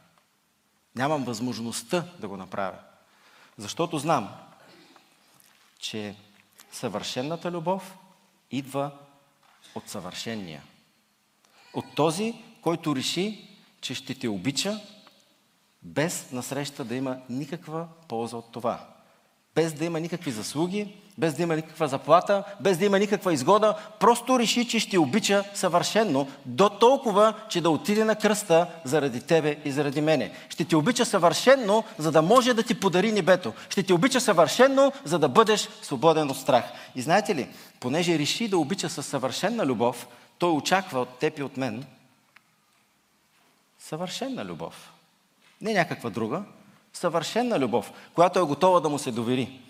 Нямам 0.96 1.24
възможността 1.24 2.06
да 2.20 2.28
го 2.28 2.38
направя. 2.38 2.80
Защото 3.58 3.98
знам, 3.98 4.36
че 5.80 6.16
съвършенната 6.72 7.52
любов 7.52 7.98
идва 8.52 8.92
от 9.76 9.90
съвършения. 9.90 10.64
От 11.74 11.96
този, 11.96 12.44
който 12.62 12.96
реши, 12.96 13.50
че 13.82 13.96
ще 13.96 14.16
те 14.16 14.28
обича, 14.28 14.80
без 15.84 16.32
насреща 16.32 16.86
да 16.86 16.96
има 16.96 17.18
никаква 17.30 17.88
полза 18.08 18.38
от 18.38 18.52
това. 18.52 18.88
Без 19.56 19.74
да 19.74 19.86
има 19.86 20.00
никакви 20.00 20.32
заслуги, 20.32 20.96
без 21.18 21.34
да 21.34 21.44
има 21.44 21.56
никаква 21.56 21.88
заплата, 21.88 22.44
без 22.60 22.78
да 22.78 22.86
има 22.86 23.00
никаква 23.00 23.34
изгода, 23.34 23.76
просто 24.00 24.40
реши, 24.40 24.68
че 24.68 24.80
ще 24.80 24.98
обича 24.98 25.44
съвършенно, 25.54 26.28
до 26.46 26.70
толкова, 26.70 27.34
че 27.50 27.62
да 27.62 27.70
отиде 27.70 28.04
на 28.04 28.16
кръста 28.16 28.68
заради 28.84 29.22
тебе 29.22 29.58
и 29.66 29.72
заради 29.72 30.02
мене. 30.02 30.32
Ще 30.50 30.66
ти 30.66 30.76
обича 30.76 31.06
съвършенно, 31.06 31.84
за 31.98 32.12
да 32.12 32.22
може 32.22 32.54
да 32.54 32.64
ти 32.64 32.80
подари 32.80 33.12
небето. 33.12 33.54
Ще 33.70 33.84
ти 33.84 33.94
обича 33.94 34.22
съвършенно, 34.22 34.92
за 35.04 35.20
да 35.20 35.30
бъдеш 35.30 35.70
свободен 35.82 36.30
от 36.30 36.38
страх. 36.38 36.64
И 36.96 37.02
знаете 37.02 37.36
ли, 37.36 37.50
понеже 37.80 38.20
реши 38.20 38.48
да 38.48 38.58
обича 38.58 38.90
със 38.90 39.06
съвършенна 39.06 39.66
любов, 39.66 40.08
той 40.38 40.52
очаква 40.52 41.00
от 41.00 41.20
теб 41.20 41.40
и 41.40 41.44
от 41.44 41.58
мен 41.58 41.86
съвършенна 43.80 44.46
любов. 44.46 44.92
Не 45.62 45.74
някаква 45.74 46.10
друга, 46.10 46.44
съвършенна 46.94 47.60
любов, 47.60 47.92
която 48.16 48.40
е 48.40 48.44
готова 48.44 48.80
да 48.80 48.90
му 48.90 49.00
се 49.00 49.12
довери 49.12 49.62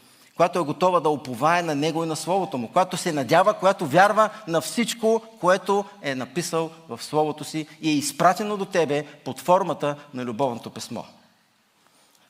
която 0.41 0.59
е 0.59 0.63
готова 0.63 0.99
да 0.99 1.09
уповае 1.09 1.61
на 1.61 1.75
Него 1.75 2.03
и 2.03 2.07
на 2.07 2.15
Словото 2.15 2.57
Му, 2.57 2.67
която 2.67 2.97
се 2.97 3.11
надява, 3.11 3.53
която 3.53 3.85
вярва 3.85 4.29
на 4.47 4.61
всичко, 4.61 5.21
което 5.39 5.85
е 6.01 6.15
написал 6.15 6.69
в 6.89 7.03
Словото 7.03 7.43
си 7.43 7.67
и 7.81 7.89
е 7.89 7.93
изпратено 7.93 8.57
до 8.57 8.65
тебе 8.65 9.05
под 9.25 9.39
формата 9.39 9.95
на 10.13 10.25
любовното 10.25 10.69
писмо. 10.69 11.03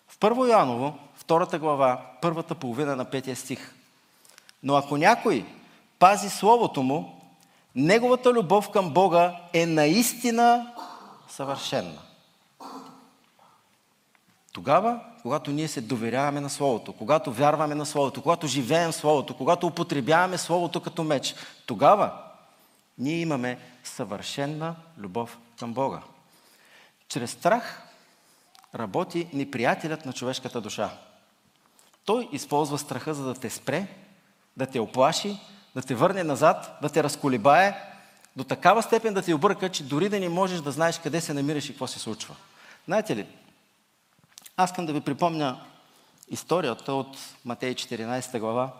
В 0.08 0.18
Първо 0.20 0.46
Яново, 0.46 0.94
втората 1.16 1.60
глава, 1.60 2.02
първата 2.22 2.56
половина 2.56 2.96
на 2.96 3.06
петия 3.06 3.36
стих. 3.36 3.74
Но 4.64 4.76
ако 4.76 4.98
някой 4.98 5.46
пази 6.00 6.30
Словото 6.30 6.84
Му, 6.84 7.18
Неговата 7.76 8.34
любов 8.34 8.70
към 8.70 8.90
Бога 8.90 9.36
е 9.54 9.66
наистина 9.66 10.74
съвършенна. 11.30 12.00
Тогава 14.52 15.00
когато 15.22 15.52
ние 15.52 15.68
се 15.68 15.82
доверяваме 15.82 16.42
на 16.42 16.50
Словото, 16.50 16.94
когато 16.94 17.32
вярваме 17.32 17.76
на 17.76 17.86
Словото, 17.86 18.22
когато 18.22 18.48
живеем 18.48 18.92
Словото, 18.92 19.38
когато 19.38 19.68
употребяваме 19.68 20.38
Словото 20.38 20.82
като 20.82 21.04
меч, 21.04 21.36
тогава 21.66 22.12
ние 22.98 23.20
имаме 23.20 23.58
съвършенна 23.84 24.76
любов 24.98 25.38
към 25.60 25.74
Бога. 25.74 26.02
Чрез 27.08 27.32
страх 27.32 27.88
работи 28.76 29.28
неприятелят 29.34 30.06
на 30.06 30.14
човешката 30.14 30.62
душа. 30.62 30.90
Той 32.06 32.30
използва 32.32 32.78
страха, 32.78 33.14
за 33.14 33.24
да 33.24 33.34
те 33.34 33.50
спре, 33.50 33.88
да 34.58 34.66
те 34.66 34.80
оплаши, 34.80 35.40
да 35.76 35.82
те 35.82 35.96
върне 35.96 36.24
назад, 36.24 36.78
да 36.82 36.90
те 36.90 37.04
разколебае, 37.04 37.76
до 38.36 38.44
такава 38.44 38.84
степен 38.84 39.14
да 39.14 39.22
те 39.22 39.34
обърка, 39.34 39.70
че 39.70 39.84
дори 39.84 40.10
да 40.10 40.20
не 40.20 40.30
можеш 40.30 40.62
да 40.62 40.72
знаеш 40.72 41.00
къде 41.00 41.22
се 41.22 41.34
намираш 41.34 41.66
и 41.66 41.70
какво 41.70 41.88
се 41.88 42.00
случва. 42.00 42.36
Знаете 42.86 43.16
ли, 43.16 43.26
аз 44.58 44.70
искам 44.70 44.86
да 44.86 44.94
ви 44.94 45.02
припомня 45.02 45.62
историята 46.28 46.94
от 46.94 47.18
Матей 47.46 47.76
14 47.76 48.40
глава. 48.40 48.74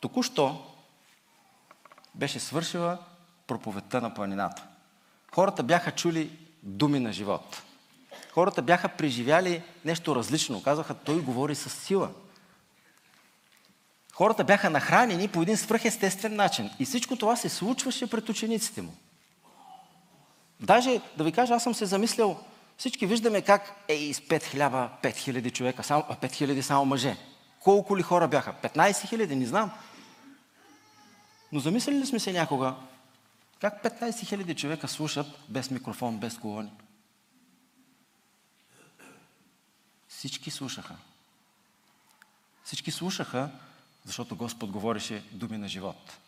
Току-що 0.00 0.66
беше 2.14 2.40
свършила 2.40 2.98
проповедта 3.46 4.00
на 4.00 4.14
планината. 4.14 4.62
Хората 5.34 5.62
бяха 5.62 5.92
чули 5.92 6.38
думи 6.62 7.00
на 7.00 7.12
живот. 7.12 7.62
Хората 8.32 8.62
бяха 8.62 8.88
преживяли 8.88 9.62
нещо 9.84 10.14
различно. 10.14 10.62
Казаха, 10.62 10.94
той 10.94 11.22
говори 11.22 11.54
с 11.54 11.70
сила. 11.70 12.10
Хората 14.12 14.44
бяха 14.44 14.70
нахранени 14.70 15.28
по 15.28 15.42
един 15.42 15.56
свръхестествен 15.56 16.36
начин. 16.36 16.70
И 16.78 16.84
всичко 16.84 17.16
това 17.16 17.36
се 17.36 17.48
случваше 17.48 18.10
пред 18.10 18.28
учениците 18.28 18.82
му. 18.82 18.94
Даже, 20.60 21.00
да 21.16 21.24
ви 21.24 21.32
кажа, 21.32 21.54
аз 21.54 21.62
съм 21.62 21.74
се 21.74 21.86
замислял, 21.86 22.44
всички 22.78 23.06
виждаме 23.06 23.42
как 23.42 23.84
е 23.88 23.94
из 23.94 24.20
5 24.20 24.42
хиляба, 24.42 24.90
5 25.02 25.16
хиляди 25.16 25.50
човека, 25.50 25.84
само, 25.84 26.02
5 26.02 26.32
хиляди 26.32 26.62
само 26.62 26.84
мъже. 26.84 27.16
Колко 27.60 27.96
ли 27.96 28.02
хора 28.02 28.28
бяха? 28.28 28.54
15 28.62 29.08
хиляди, 29.08 29.36
не 29.36 29.46
знам. 29.46 29.70
Но 31.52 31.60
замисляли 31.60 31.98
ли 31.98 32.06
сме 32.06 32.20
се 32.20 32.32
някога, 32.32 32.74
как 33.60 33.82
15 33.82 34.26
хиляди 34.26 34.54
човека 34.54 34.88
слушат 34.88 35.26
без 35.48 35.70
микрофон, 35.70 36.18
без 36.18 36.38
колони? 36.38 36.70
Всички 40.08 40.50
слушаха. 40.50 40.96
Всички 42.64 42.90
слушаха, 42.90 43.50
защото 44.04 44.36
Господ 44.36 44.70
говореше 44.70 45.24
думи 45.32 45.58
на 45.58 45.68
живот. 45.68 46.18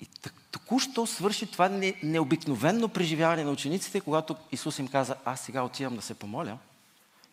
И 0.00 0.06
току-що 0.54 1.06
свърши 1.06 1.46
това 1.46 1.68
необикновенно 2.02 2.88
преживяване 2.88 3.44
на 3.44 3.50
учениците, 3.50 4.00
когато 4.00 4.36
Исус 4.52 4.78
им 4.78 4.88
каза, 4.88 5.16
аз 5.24 5.40
сега 5.40 5.62
отивам 5.62 5.96
да 5.96 6.02
се 6.02 6.14
помоля, 6.14 6.58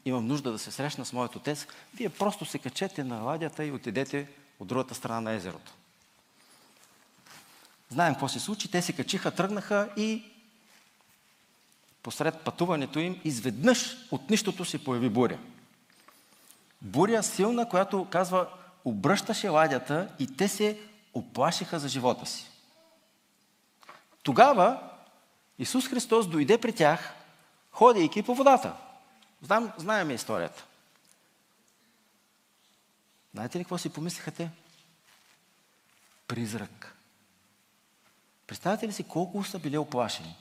имам 0.06 0.28
нужда 0.28 0.52
да 0.52 0.60
се 0.60 0.72
срещна 0.72 1.06
с 1.06 1.14
моят 1.14 1.36
отец, 1.36 1.68
вие 1.96 2.10
просто 2.10 2.46
се 2.46 2.60
качете 2.60 3.04
на 3.04 3.22
ладята 3.22 3.66
и 3.66 3.72
отидете 3.72 4.28
от 4.60 4.68
другата 4.68 4.96
страна 4.96 5.22
на 5.22 5.32
езерото. 5.32 5.72
Знаем 7.90 8.14
какво 8.14 8.28
се 8.28 8.40
случи, 8.40 8.72
те 8.72 8.82
се 8.82 8.94
качиха, 8.94 9.32
тръгнаха 9.32 9.90
и 9.98 10.24
посред 12.04 12.40
пътуването 12.40 13.00
им, 13.00 13.22
изведнъж 13.24 13.98
от 14.12 14.30
нищото 14.30 14.66
се 14.66 14.84
появи 14.84 15.10
буря. 15.10 15.40
Буря 16.82 17.24
силна, 17.24 17.70
която 17.70 18.08
казва, 18.12 18.48
обръщаше 18.86 19.50
ладята 19.50 20.08
и 20.20 20.28
те 20.38 20.48
се 20.48 20.80
оплашиха 21.14 21.80
за 21.80 21.88
живота 21.88 22.26
си. 22.26 22.51
Тогава 24.24 24.90
Исус 25.60 25.88
Христос 25.88 26.28
дойде 26.28 26.58
при 26.58 26.74
тях, 26.74 27.14
ходейки 27.72 28.24
по 28.24 28.36
водата. 28.36 28.74
Знам, 29.42 29.72
знаем 29.78 30.12
историята. 30.12 30.66
Знаете 33.34 33.60
ли 33.60 33.64
какво 33.64 33.78
си 33.78 33.90
помислиха 33.90 34.32
те? 34.32 34.50
Призрак. 36.28 36.96
Представете 38.48 38.88
ли 38.88 38.94
си 38.94 39.04
колко 39.04 39.44
са 39.44 39.60
били 39.60 39.78
оплашени? 39.78 40.36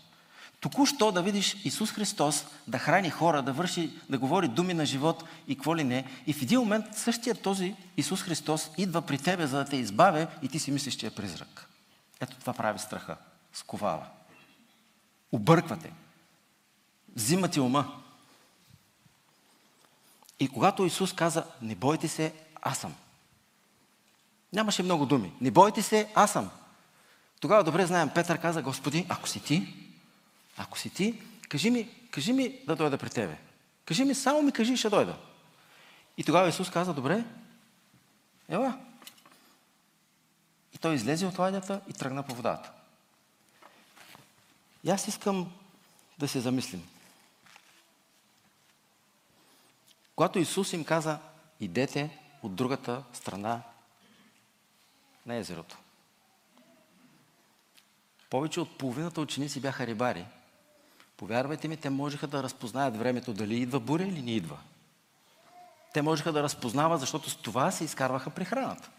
Току-що 0.61 1.13
да 1.13 1.23
видиш 1.23 1.57
Исус 1.65 1.93
Христос 1.93 2.47
да 2.67 2.79
храни 2.79 3.11
хора, 3.11 3.43
да 3.43 3.53
върши, 3.53 3.91
да 4.09 4.19
говори 4.19 4.49
думи 4.49 4.75
на 4.75 4.87
живот 4.87 5.25
и 5.49 5.55
какво 5.57 5.77
ли 5.77 5.85
не. 5.85 6.05
И 6.27 6.33
в 6.33 6.43
един 6.43 6.61
момент 6.61 6.87
същия 6.93 7.35
този 7.35 7.77
Исус 7.97 8.23
Христос 8.23 8.71
идва 8.79 9.03
при 9.03 9.19
тебе, 9.19 9.47
за 9.47 9.59
да 9.59 9.65
те 9.65 9.77
избавя 9.77 10.27
и 10.43 10.49
ти 10.49 10.59
си 10.59 10.71
мислиш, 10.71 10.95
че 10.95 11.07
е 11.07 11.11
призрак. 11.11 11.69
Ето 12.21 12.37
това 12.37 12.53
прави 12.53 12.79
страха. 12.79 13.17
Сковава. 13.53 14.07
Обърквате. 15.33 15.93
Взима 17.17 17.49
ти 17.49 17.61
ума. 17.61 18.03
И 20.41 20.49
когато 20.49 20.85
Исус 20.85 21.13
каза, 21.13 21.45
не 21.63 21.75
бойте 21.75 22.09
се, 22.09 22.35
аз 22.63 22.79
съм. 22.79 22.95
Нямаше 24.53 24.83
много 24.83 25.07
думи. 25.07 25.33
Не 25.41 25.51
бойте 25.51 25.83
се, 25.83 26.13
аз 26.15 26.33
съм. 26.33 26.51
Тогава 27.41 27.65
добре 27.65 27.87
знаем, 27.87 28.11
Петър 28.15 28.41
каза, 28.41 28.63
Господи, 28.63 29.07
ако 29.09 29.29
си 29.29 29.41
ти, 29.41 29.75
ако 30.57 30.79
си 30.79 30.91
ти, 30.91 31.23
кажи 31.49 31.71
ми, 31.71 31.89
кажи 32.11 32.33
ми 32.33 32.59
да 32.67 32.77
дойда 32.77 32.99
при 32.99 33.11
тебе. 33.11 33.39
Кажи 33.85 34.05
ми, 34.05 34.15
само 34.15 34.43
ми 34.43 34.53
кажи, 34.53 34.77
ще 34.77 34.91
дойда. 34.91 35.17
И 36.17 36.25
тогава 36.25 36.49
Исус 36.49 36.71
каза, 36.71 36.95
добре, 36.95 37.25
ела. 38.49 38.79
И 40.75 40.79
той 40.79 40.95
излезе 40.95 41.27
от 41.27 41.39
ладята 41.39 41.81
и 41.89 41.93
тръгна 41.93 42.23
по 42.23 42.35
водата. 42.35 42.73
И 44.85 44.91
аз 44.91 45.09
искам 45.09 45.53
да 46.19 46.29
се 46.29 46.41
замислим. 46.41 46.89
Когато 50.17 50.39
Исус 50.39 50.73
им 50.73 50.85
каза, 50.85 51.19
идете 51.61 52.19
от 52.43 52.55
другата 52.55 53.03
страна 53.13 53.63
на 55.27 55.35
езерото. 55.35 55.77
Повече 58.31 58.61
от 58.61 58.79
половината 58.79 59.21
ученици 59.21 59.61
бяха 59.61 59.87
рибари. 59.87 60.27
Повярвайте 61.17 61.69
ми, 61.69 61.77
те 61.77 61.91
можеха 61.91 62.27
да 62.27 62.43
разпознаят 62.43 62.97
времето 62.97 63.33
дали 63.33 63.57
идва 63.57 63.81
буря 63.81 64.05
или 64.05 64.23
не 64.23 64.31
идва. 64.31 64.59
Те 65.93 66.03
можеха 66.03 66.33
да 66.33 66.43
разпознават, 66.43 67.01
защото 67.01 67.31
с 67.31 67.37
това 67.37 67.71
се 67.71 67.85
изкарваха 67.85 68.31
прехраната. 68.31 68.91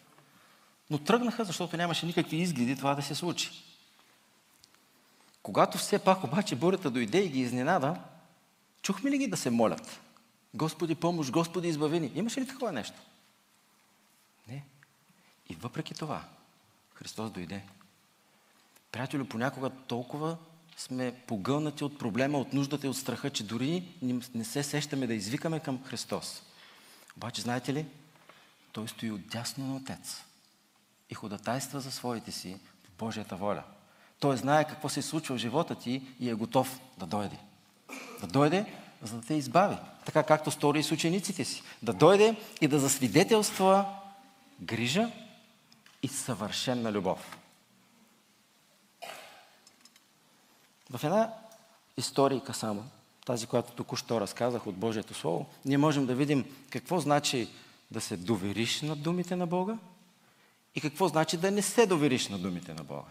Но 0.89 0.97
тръгнаха, 0.97 1.45
защото 1.45 1.77
нямаше 1.77 2.05
никакви 2.05 2.37
изгледи 2.37 2.75
това 2.75 2.95
да 2.95 3.01
се 3.01 3.15
случи. 3.15 3.70
Когато 5.43 5.77
все 5.77 5.99
пак 5.99 6.23
обаче 6.23 6.55
бурята 6.55 6.91
дойде 6.91 7.23
и 7.23 7.29
ги 7.29 7.39
изненада, 7.39 8.01
чухме 8.81 9.11
ли 9.11 9.17
ги 9.17 9.27
да 9.27 9.37
се 9.37 9.49
молят? 9.49 10.01
Господи 10.53 10.95
помощ, 10.95 11.31
Господи 11.31 11.67
избавени. 11.67 12.11
Имаше 12.15 12.41
ли 12.41 12.47
такова 12.47 12.71
нещо? 12.71 12.99
Не. 14.47 14.65
И 15.49 15.55
въпреки 15.55 15.93
това, 15.93 16.23
Христос 16.93 17.31
дойде. 17.31 17.63
Приятелю, 18.91 19.25
понякога 19.25 19.69
толкова 19.69 20.37
сме 20.77 21.15
погълнати 21.27 21.83
от 21.83 21.99
проблема, 21.99 22.37
от 22.37 22.53
нуждата 22.53 22.87
и 22.87 22.89
от 22.89 22.97
страха, 22.97 23.29
че 23.29 23.43
дори 23.43 23.87
не 24.33 24.45
се 24.45 24.63
сещаме 24.63 25.07
да 25.07 25.13
извикаме 25.13 25.59
към 25.59 25.83
Христос. 25.83 26.43
Обаче, 27.17 27.41
знаете 27.41 27.73
ли, 27.73 27.85
Той 28.71 28.87
стои 28.87 29.11
отдясно 29.11 29.67
на 29.67 29.75
Отец 29.75 30.23
и 31.09 31.13
ходатайства 31.13 31.79
за 31.79 31.91
своите 31.91 32.31
си 32.31 32.59
по 32.83 33.05
Божията 33.05 33.35
воля. 33.35 33.63
Той 34.21 34.37
знае 34.37 34.67
какво 34.67 34.89
се 34.89 35.01
случва 35.01 35.35
в 35.35 35.39
живота 35.39 35.75
ти 35.75 36.01
и 36.19 36.29
е 36.29 36.33
готов 36.33 36.79
да 36.97 37.05
дойде. 37.05 37.37
Да 38.21 38.27
дойде, 38.27 38.65
за 39.01 39.15
да 39.15 39.27
те 39.27 39.33
избави. 39.33 39.75
Така 40.05 40.23
както 40.23 40.51
стори 40.51 40.79
и 40.79 40.83
с 40.83 40.91
учениците 40.91 41.45
си. 41.45 41.63
Да 41.81 41.93
дойде 41.93 42.35
и 42.61 42.67
да 42.67 42.79
засвидетелства 42.79 43.85
грижа 44.61 45.11
и 46.03 46.07
съвършенна 46.07 46.91
любов. 46.91 47.37
В 50.89 51.03
една 51.03 51.33
историка 51.97 52.53
само, 52.53 52.83
тази, 53.25 53.47
която 53.47 53.71
току-що 53.71 54.21
разказах 54.21 54.67
от 54.67 54.75
Божието 54.75 55.13
Слово, 55.13 55.45
ние 55.65 55.77
можем 55.77 56.05
да 56.05 56.15
видим 56.15 56.55
какво 56.69 56.99
значи 56.99 57.49
да 57.91 58.01
се 58.01 58.17
довериш 58.17 58.81
на 58.81 58.95
думите 58.95 59.35
на 59.35 59.47
Бога 59.47 59.77
и 60.75 60.81
какво 60.81 61.07
значи 61.07 61.37
да 61.37 61.51
не 61.51 61.61
се 61.61 61.85
довериш 61.85 62.27
на 62.27 62.37
думите 62.37 62.73
на 62.73 62.83
Бога. 62.83 63.09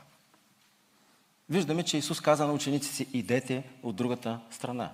Виждаме, 1.51 1.83
че 1.83 1.97
Исус 1.99 2.21
каза 2.21 2.47
на 2.47 2.53
учениците 2.53 2.95
си, 2.95 3.09
идете 3.13 3.65
от 3.83 3.97
другата 3.97 4.41
страна. 4.51 4.93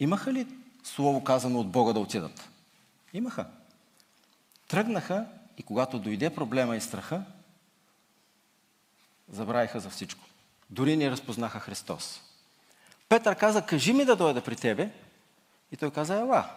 Имаха 0.00 0.32
ли 0.32 0.46
слово 0.84 1.24
казано 1.24 1.60
от 1.60 1.70
Бога 1.70 1.92
да 1.92 2.00
отидат? 2.00 2.48
Имаха. 3.12 3.46
Тръгнаха 4.68 5.26
и 5.58 5.62
когато 5.62 5.98
дойде 5.98 6.34
проблема 6.34 6.76
и 6.76 6.80
страха, 6.80 7.24
забравиха 9.28 9.80
за 9.80 9.90
всичко. 9.90 10.24
Дори 10.70 10.96
не 10.96 11.10
разпознаха 11.10 11.60
Христос. 11.60 12.20
Петър 13.08 13.36
каза, 13.36 13.66
кажи 13.66 13.92
ми 13.92 14.04
да 14.04 14.16
дойда 14.16 14.44
при 14.44 14.56
тебе. 14.56 14.90
И 15.72 15.76
той 15.76 15.90
каза, 15.90 16.16
ела. 16.16 16.50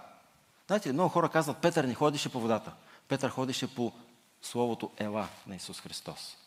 Знаете, 0.68 0.94
много 0.94 1.10
хора 1.10 1.30
казват, 1.30 1.58
Петър 1.58 1.84
не 1.84 1.94
ходише 1.94 2.30
по 2.30 2.40
водата. 2.40 2.74
Петър 3.08 3.30
ходише 3.30 3.76
по 3.76 3.92
словото 4.42 4.92
ела 4.98 5.28
на 5.48 5.56
Исус 5.56 5.82
Христос. 5.82 6.38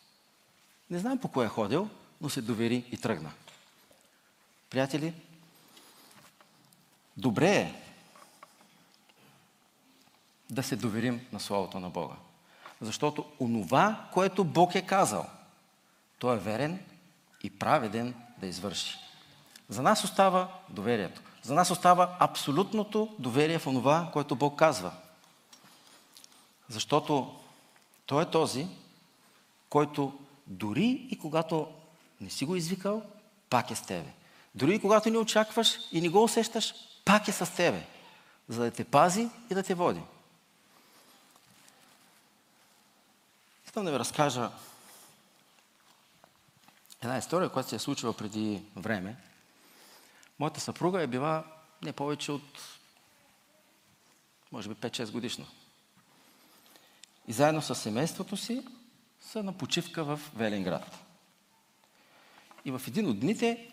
Не 0.90 0.98
знам 0.98 1.18
по 1.18 1.29
кое 1.29 1.46
е 1.46 1.48
ходил, 1.48 1.88
но 2.20 2.29
се 2.29 2.42
довери 2.42 2.85
и 2.92 2.96
тръгна. 2.96 3.33
Приятели, 4.70 5.14
добре 7.16 7.50
е 7.50 7.74
да 10.50 10.62
се 10.62 10.76
доверим 10.76 11.26
на 11.33 11.40
Словото 11.40 11.81
на 11.81 11.90
Бога. 11.90 12.14
Защото 12.81 13.24
онова, 13.40 14.09
което 14.12 14.44
Бог 14.44 14.74
е 14.74 14.87
казал, 14.87 15.26
то 16.18 16.33
е 16.33 16.38
верен 16.38 16.85
и 17.42 17.50
праведен 17.50 18.14
да 18.38 18.46
извърши. 18.46 18.98
За 19.68 19.83
нас 19.83 20.05
остава 20.05 20.48
доверието. 20.68 21.20
За 21.42 21.55
нас 21.55 21.70
остава 21.70 22.16
абсолютното 22.18 23.14
доверие 23.18 23.59
в 23.59 23.66
онова, 23.66 24.11
което 24.12 24.37
Бог 24.37 24.59
казва. 24.59 24.92
Защото 26.68 27.37
Той 28.07 28.22
е 28.22 28.31
този, 28.31 28.66
който 29.68 30.18
дори 30.51 31.07
и 31.11 31.19
когато 31.19 31.69
не 32.21 32.31
си 32.31 32.45
го 32.45 32.57
извикал, 32.57 33.03
пак 33.51 33.71
е 33.71 33.75
с 33.75 33.83
тебе. 33.83 34.13
Дори 34.55 34.75
и 34.75 34.81
когато 34.81 35.11
не 35.11 35.19
очакваш 35.19 35.79
и 35.93 36.01
не 36.01 36.09
го 36.09 36.25
усещаш, 36.25 36.75
пак 37.05 37.29
е 37.29 37.33
с 37.33 37.57
тебе, 37.57 37.87
за 38.49 38.63
да 38.63 38.71
те 38.71 38.85
пази 38.85 39.29
и 39.51 39.55
да 39.55 39.63
те 39.63 39.75
води. 39.75 40.01
Искам 43.67 43.85
да 43.85 43.91
ви 43.91 43.99
разкажа 43.99 44.51
една 47.03 47.19
история, 47.19 47.49
която 47.49 47.69
се 47.69 47.77
е 47.77 47.79
случила 47.79 48.13
преди 48.13 48.63
време. 48.77 49.17
Моята 50.39 50.61
съпруга 50.61 51.03
е 51.03 51.07
била 51.07 51.45
не 51.83 51.93
повече 51.93 52.33
от, 52.33 52.63
може 54.53 54.69
би, 54.69 54.75
5-6 54.75 55.11
годишна. 55.11 55.47
И 57.29 57.33
заедно 57.33 57.63
с 57.63 57.75
семейството 57.75 58.37
си 58.37 58.65
са 59.33 59.43
на 59.43 59.53
почивка 59.53 60.05
в 60.05 60.21
Велинград. 60.37 60.99
И 62.64 62.71
в 62.71 62.83
един 62.88 63.09
от 63.09 63.21
дните 63.21 63.69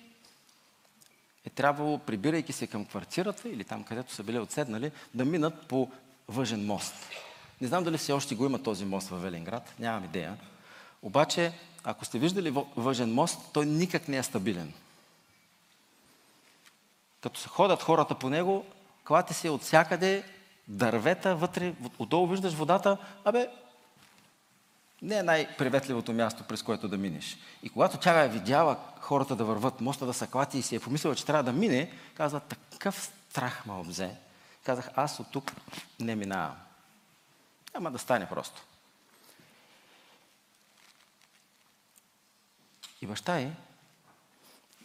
е 1.45 1.49
трябвало, 1.49 1.99
прибирайки 1.99 2.53
се 2.53 2.67
към 2.67 2.85
квартирата 2.85 3.49
или 3.49 3.63
там, 3.63 3.83
където 3.83 4.13
са 4.13 4.23
били 4.23 4.39
отседнали, 4.39 4.91
да 5.13 5.25
минат 5.25 5.67
по 5.67 5.91
въжен 6.27 6.65
мост. 6.65 6.95
Не 7.61 7.67
знам 7.67 7.83
дали 7.83 7.97
все 7.97 8.13
още 8.13 8.35
го 8.35 8.45
има 8.45 8.63
този 8.63 8.85
мост 8.85 9.07
в 9.07 9.15
Велинград, 9.15 9.73
нямам 9.79 10.03
идея. 10.03 10.37
Обаче, 11.01 11.53
ако 11.83 12.05
сте 12.05 12.19
виждали 12.19 12.53
въжен 12.75 13.13
мост, 13.13 13.39
той 13.53 13.65
никак 13.65 14.07
не 14.07 14.17
е 14.17 14.23
стабилен. 14.23 14.73
Като 17.21 17.39
се 17.39 17.49
ходят 17.49 17.83
хората 17.83 18.15
по 18.15 18.29
него, 18.29 18.65
клати 19.03 19.33
се 19.33 19.49
от 19.49 19.61
всякъде, 19.61 20.23
дървета 20.67 21.35
вътре, 21.35 21.73
отдолу 21.99 22.27
виждаш 22.27 22.53
водата, 22.53 22.97
абе, 23.25 23.49
не 25.01 25.17
е 25.17 25.23
най-приветливото 25.23 26.13
място, 26.13 26.43
през 26.43 26.63
което 26.63 26.87
да 26.87 26.97
минеш. 26.97 27.37
И 27.63 27.69
когато 27.69 27.97
тя 27.97 28.23
е 28.23 28.29
видяла 28.29 28.77
хората 28.99 29.35
да 29.35 29.45
върват, 29.45 29.81
моста 29.81 30.05
да 30.05 30.13
се 30.13 30.27
клати 30.27 30.57
и 30.57 30.61
си 30.61 30.75
е 30.75 30.79
помислила, 30.79 31.15
че 31.15 31.25
трябва 31.25 31.43
да 31.43 31.53
мине, 31.53 31.91
казва, 32.13 32.39
такъв 32.71 33.13
страх 33.29 33.65
ме 33.65 33.73
обзе. 33.73 34.15
Казах, 34.63 34.89
аз 34.95 35.19
от 35.19 35.31
тук 35.31 35.51
не 35.99 36.15
минавам. 36.15 36.55
Ама 37.73 37.91
да 37.91 37.99
стане 37.99 38.29
просто. 38.29 38.61
И 43.01 43.07
баща 43.07 43.39
е, 43.39 43.51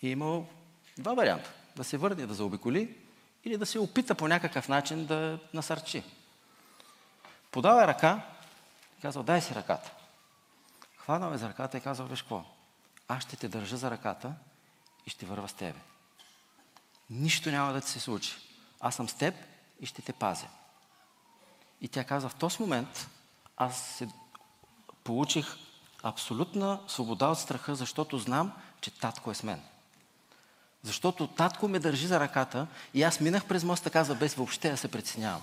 е 0.02 0.08
имал 0.08 0.46
Два 0.98 1.14
варианта. 1.14 1.50
Да 1.76 1.84
се 1.84 1.96
върне, 1.96 2.26
да 2.26 2.34
заобиколи 2.34 2.96
или 3.44 3.56
да 3.56 3.66
се 3.66 3.78
опита 3.78 4.14
по 4.14 4.28
някакъв 4.28 4.68
начин 4.68 5.06
да 5.06 5.38
насърчи. 5.54 6.02
Подава 7.50 7.86
ръка, 7.86 8.26
казва, 9.02 9.22
дай 9.22 9.40
си 9.40 9.54
ръката. 9.54 9.90
Хванал 11.02 11.32
е 11.34 11.38
за 11.38 11.48
ръката 11.48 11.78
и 11.78 11.80
казва, 11.80 12.06
виж 12.06 12.22
какво, 12.22 12.44
аз 13.08 13.22
ще 13.22 13.36
те 13.36 13.48
държа 13.48 13.76
за 13.76 13.90
ръката 13.90 14.32
и 15.06 15.10
ще 15.10 15.26
върва 15.26 15.48
с 15.48 15.52
тебе. 15.52 15.78
Нищо 17.10 17.50
няма 17.50 17.72
да 17.72 17.80
ти 17.80 17.90
се 17.90 18.00
случи. 18.00 18.36
Аз 18.80 18.94
съм 18.94 19.08
с 19.08 19.14
теб 19.14 19.34
и 19.80 19.86
ще 19.86 20.02
те 20.02 20.12
пазя. 20.12 20.46
И 21.80 21.88
тя 21.88 22.04
казва, 22.04 22.28
в 22.28 22.34
този 22.34 22.62
момент 22.62 23.08
аз 23.56 23.82
се 23.82 24.08
получих 25.04 25.46
абсолютна 26.02 26.80
свобода 26.88 27.26
от 27.26 27.38
страха, 27.38 27.74
защото 27.74 28.18
знам, 28.18 28.52
че 28.80 28.90
татко 28.90 29.30
е 29.30 29.34
с 29.34 29.42
мен. 29.42 29.62
Защото 30.82 31.26
татко 31.26 31.68
ме 31.68 31.78
държи 31.78 32.06
за 32.06 32.20
ръката 32.20 32.66
и 32.94 33.02
аз 33.02 33.20
минах 33.20 33.46
през 33.46 33.64
моста, 33.64 33.90
казва, 33.90 34.14
без 34.14 34.34
въобще 34.34 34.70
да 34.70 34.76
се 34.76 34.90
преценявам. 34.90 35.42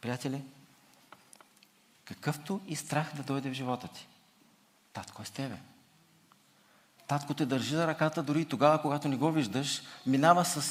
Приятели, 0.00 0.42
какъвто 2.06 2.60
и 2.66 2.76
страх 2.76 3.14
да 3.14 3.22
дойде 3.22 3.50
в 3.50 3.54
живота 3.54 3.88
ти, 3.88 4.08
татко 4.92 5.22
е 5.22 5.24
с 5.24 5.30
тебе. 5.30 5.56
Татко 7.06 7.34
те 7.34 7.46
държи 7.46 7.74
за 7.74 7.86
ръката 7.86 8.22
дори 8.22 8.40
и 8.40 8.44
тогава, 8.44 8.82
когато 8.82 9.08
не 9.08 9.16
го 9.16 9.32
виждаш, 9.32 9.82
минава 10.06 10.44
с, 10.44 10.62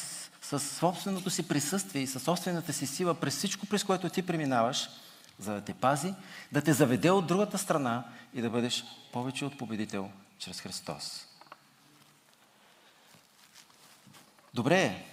с 0.41 0.59
собственото 0.59 1.29
си 1.29 1.47
присъствие 1.47 2.01
и 2.01 2.07
със 2.07 2.23
собствената 2.23 2.73
си 2.73 2.87
сила 2.87 3.15
през 3.15 3.37
всичко, 3.37 3.65
през 3.65 3.83
което 3.83 4.09
ти 4.09 4.25
преминаваш, 4.25 4.89
за 5.39 5.53
да 5.53 5.61
те 5.61 5.73
пази, 5.73 6.13
да 6.51 6.61
те 6.61 6.73
заведе 6.73 7.11
от 7.11 7.27
другата 7.27 7.57
страна 7.57 8.03
и 8.33 8.41
да 8.41 8.49
бъдеш 8.49 8.83
повече 9.13 9.45
от 9.45 9.57
победител 9.57 10.11
чрез 10.39 10.61
Христос. 10.61 11.27
Добре 14.53 14.81
е 14.81 15.05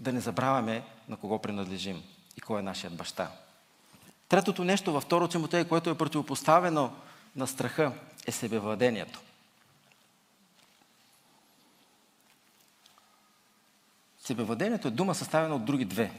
да 0.00 0.12
не 0.12 0.20
забравяме 0.20 0.82
на 1.08 1.16
кого 1.16 1.38
принадлежим 1.38 2.02
и 2.36 2.40
кой 2.40 2.60
е 2.60 2.62
нашият 2.62 2.96
баща. 2.96 3.30
Третото 4.28 4.64
нещо 4.64 4.92
във 4.92 5.02
второ 5.02 5.28
Тимотей, 5.28 5.64
което 5.64 5.90
е 5.90 5.98
противопоставено 5.98 6.92
на 7.36 7.46
страха, 7.46 7.92
е 8.26 8.32
себевладението. 8.32 9.20
Себевладението 14.18 14.88
е 14.88 14.90
дума 14.90 15.14
съставена 15.14 15.54
от 15.54 15.64
други 15.64 15.84
две. 15.84 16.12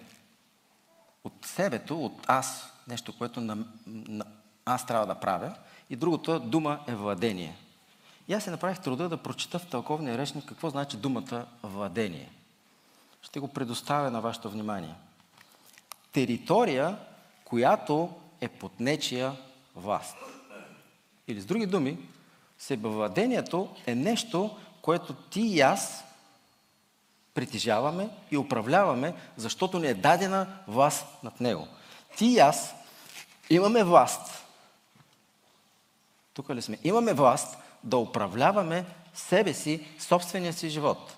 От 1.23 1.33
себето, 1.45 2.05
от 2.05 2.13
аз, 2.27 2.73
нещо, 2.87 3.17
което 3.17 3.41
на, 3.41 3.57
на, 3.87 4.25
аз 4.65 4.85
трябва 4.85 5.07
да 5.07 5.15
правя, 5.15 5.55
и 5.89 5.95
другото 5.95 6.39
дума 6.39 6.79
е 6.87 6.95
владение. 6.95 7.57
И 8.27 8.33
аз 8.33 8.43
се 8.43 8.51
направих 8.51 8.79
труда 8.79 9.09
да 9.09 9.17
прочита 9.17 9.59
в 9.59 9.67
тълковния 9.67 10.17
речник 10.17 10.45
какво 10.45 10.69
значи 10.69 10.97
думата 10.97 11.45
владение. 11.63 12.31
Ще 13.21 13.39
го 13.39 13.47
предоставя 13.47 14.11
на 14.11 14.21
вашето 14.21 14.49
внимание. 14.49 14.95
Територия, 16.11 16.97
която 17.49 18.09
е 18.41 18.47
под 18.47 18.79
нечия 18.79 19.35
власт. 19.75 20.17
Или 21.27 21.41
с 21.41 21.45
други 21.45 21.65
думи, 21.65 21.97
себевладението 22.57 23.75
е 23.85 23.95
нещо, 23.95 24.57
което 24.81 25.13
ти 25.13 25.41
и 25.41 25.61
аз 25.61 26.03
притежаваме 27.33 28.09
и 28.31 28.37
управляваме, 28.37 29.13
защото 29.37 29.79
ни 29.79 29.87
е 29.87 29.93
дадена 29.93 30.47
власт 30.67 31.05
над 31.23 31.41
него. 31.41 31.67
Ти 32.17 32.25
и 32.25 32.39
аз 32.39 32.75
имаме 33.49 33.83
власт. 33.83 34.45
Тук 36.33 36.49
ли 36.49 36.61
сме? 36.61 36.77
Имаме 36.83 37.13
власт 37.13 37.57
да 37.83 37.97
управляваме 37.97 38.85
себе 39.13 39.53
си, 39.53 39.87
собствения 39.99 40.53
си 40.53 40.69
живот. 40.69 41.16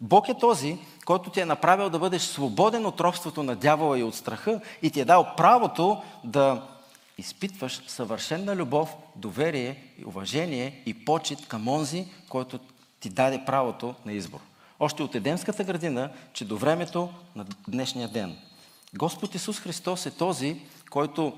Бог 0.00 0.28
е 0.28 0.34
този, 0.34 0.78
който 1.04 1.30
ти 1.30 1.40
е 1.40 1.44
направил 1.44 1.90
да 1.90 1.98
бъдеш 1.98 2.22
свободен 2.22 2.86
от 2.86 3.00
робството 3.00 3.42
на 3.42 3.56
дявола 3.56 3.98
и 3.98 4.02
от 4.02 4.14
страха 4.14 4.60
и 4.82 4.90
ти 4.90 5.00
е 5.00 5.04
дал 5.04 5.34
правото 5.36 6.02
да 6.24 6.62
изпитваш 7.18 7.82
съвършена 7.86 8.56
любов, 8.56 8.94
доверие, 9.16 9.94
уважение 10.06 10.82
и 10.86 11.04
почет 11.04 11.48
към 11.48 11.68
онзи, 11.68 12.06
който 12.28 12.58
ти 13.00 13.08
даде 13.08 13.44
правото 13.46 13.94
на 14.06 14.12
избор. 14.12 14.40
Още 14.80 15.02
от 15.02 15.14
Едемската 15.14 15.64
градина, 15.64 16.10
че 16.32 16.44
до 16.44 16.56
времето 16.56 17.08
на 17.36 17.46
днешния 17.68 18.08
ден. 18.08 18.36
Господ 18.94 19.34
Исус 19.34 19.60
Христос 19.60 20.06
е 20.06 20.10
този, 20.10 20.60
който 20.90 21.32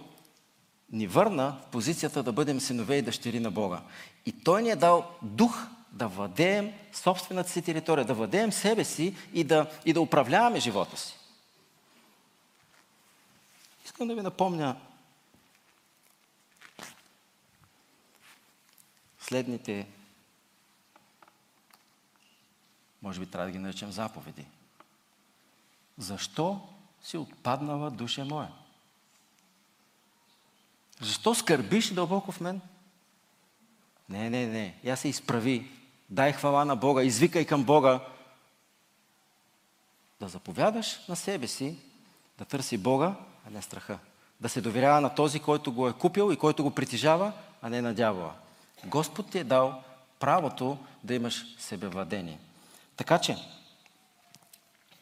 ни 0.92 1.06
върна 1.06 1.56
в 1.62 1.70
позицията 1.70 2.22
да 2.22 2.32
бъдем 2.32 2.60
синове 2.60 2.96
и 2.96 3.02
дъщери 3.02 3.40
на 3.40 3.50
Бога. 3.50 3.80
И 4.26 4.32
Той 4.32 4.62
ни 4.62 4.70
е 4.70 4.76
дал 4.76 5.06
дух 5.22 5.66
да 5.92 6.08
владеем 6.08 6.74
собствената 6.92 7.50
си 7.50 7.62
територия, 7.62 8.04
да 8.04 8.14
владеем 8.14 8.52
себе 8.52 8.84
си 8.84 9.16
и 9.32 9.44
да, 9.44 9.70
и 9.84 9.92
да 9.92 10.00
управляваме 10.00 10.60
живота 10.60 10.96
си. 10.96 11.18
Искам 13.84 14.08
да 14.08 14.14
ви 14.14 14.22
напомня 14.22 14.76
следните, 19.20 19.86
може 23.02 23.20
би 23.20 23.26
трябва 23.26 23.46
да 23.46 23.52
ги 23.52 23.58
наречем 23.58 23.92
заповеди. 23.92 24.46
Защо 25.98 26.68
си 27.02 27.16
отпаднала 27.16 27.90
душа 27.90 28.24
моя? 28.24 28.52
Защо 31.00 31.34
скърбиш 31.34 31.90
дълбоко 31.90 32.32
в 32.32 32.40
мен? 32.40 32.60
Не, 34.08 34.30
не, 34.30 34.46
не. 34.46 34.78
Я 34.84 34.96
се 34.96 35.08
изправи. 35.08 35.77
Дай 36.10 36.32
хвала 36.32 36.64
на 36.64 36.76
Бога. 36.76 37.02
Извикай 37.02 37.44
към 37.44 37.64
Бога. 37.64 38.00
Да 40.20 40.28
заповядаш 40.28 41.06
на 41.08 41.16
себе 41.16 41.48
си, 41.48 41.76
да 42.38 42.44
търси 42.44 42.78
Бога, 42.78 43.14
а 43.46 43.50
не 43.50 43.62
страха. 43.62 43.98
Да 44.40 44.48
се 44.48 44.60
доверява 44.60 45.00
на 45.00 45.14
този, 45.14 45.40
който 45.40 45.72
го 45.72 45.88
е 45.88 45.92
купил 45.92 46.32
и 46.32 46.36
който 46.36 46.62
го 46.62 46.70
притежава, 46.70 47.32
а 47.62 47.68
не 47.68 47.82
на 47.82 47.94
дявола. 47.94 48.32
Господ 48.84 49.30
ти 49.30 49.38
е 49.38 49.44
дал 49.44 49.82
правото 50.20 50.78
да 51.04 51.14
имаш 51.14 51.44
себевладение. 51.58 52.38
Така 52.96 53.18
че, 53.18 53.36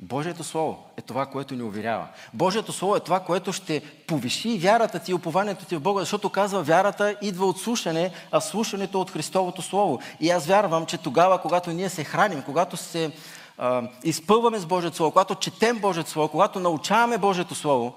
Божието 0.00 0.44
Слово 0.44 0.84
е 0.96 1.00
това, 1.00 1.26
което 1.26 1.54
ни 1.54 1.62
уверява. 1.62 2.06
Божието 2.34 2.72
Слово 2.72 2.96
е 2.96 3.00
това, 3.00 3.20
което 3.20 3.52
ще 3.52 3.80
повиши 4.06 4.58
вярата 4.58 4.98
ти 4.98 5.10
и 5.10 5.14
упованието 5.14 5.64
ти 5.64 5.76
в 5.76 5.80
Бога, 5.80 6.00
защото 6.00 6.30
казва, 6.30 6.62
вярата 6.62 7.16
идва 7.22 7.46
от 7.46 7.60
слушане, 7.60 8.10
а 8.32 8.40
слушането 8.40 9.00
от 9.00 9.10
Христовото 9.10 9.62
Слово. 9.62 10.00
И 10.20 10.30
аз 10.30 10.46
вярвам, 10.46 10.86
че 10.86 10.98
тогава, 10.98 11.42
когато 11.42 11.70
ние 11.70 11.88
се 11.88 12.04
храним, 12.04 12.42
когато 12.42 12.76
се 12.76 13.12
а, 13.58 13.82
изпълваме 14.04 14.58
с 14.58 14.66
Божието 14.66 14.96
Слово, 14.96 15.12
когато 15.12 15.34
четем 15.34 15.78
Божието 15.78 16.10
Слово, 16.10 16.28
когато 16.28 16.60
научаваме 16.60 17.18
Божието 17.18 17.54
Слово, 17.54 17.94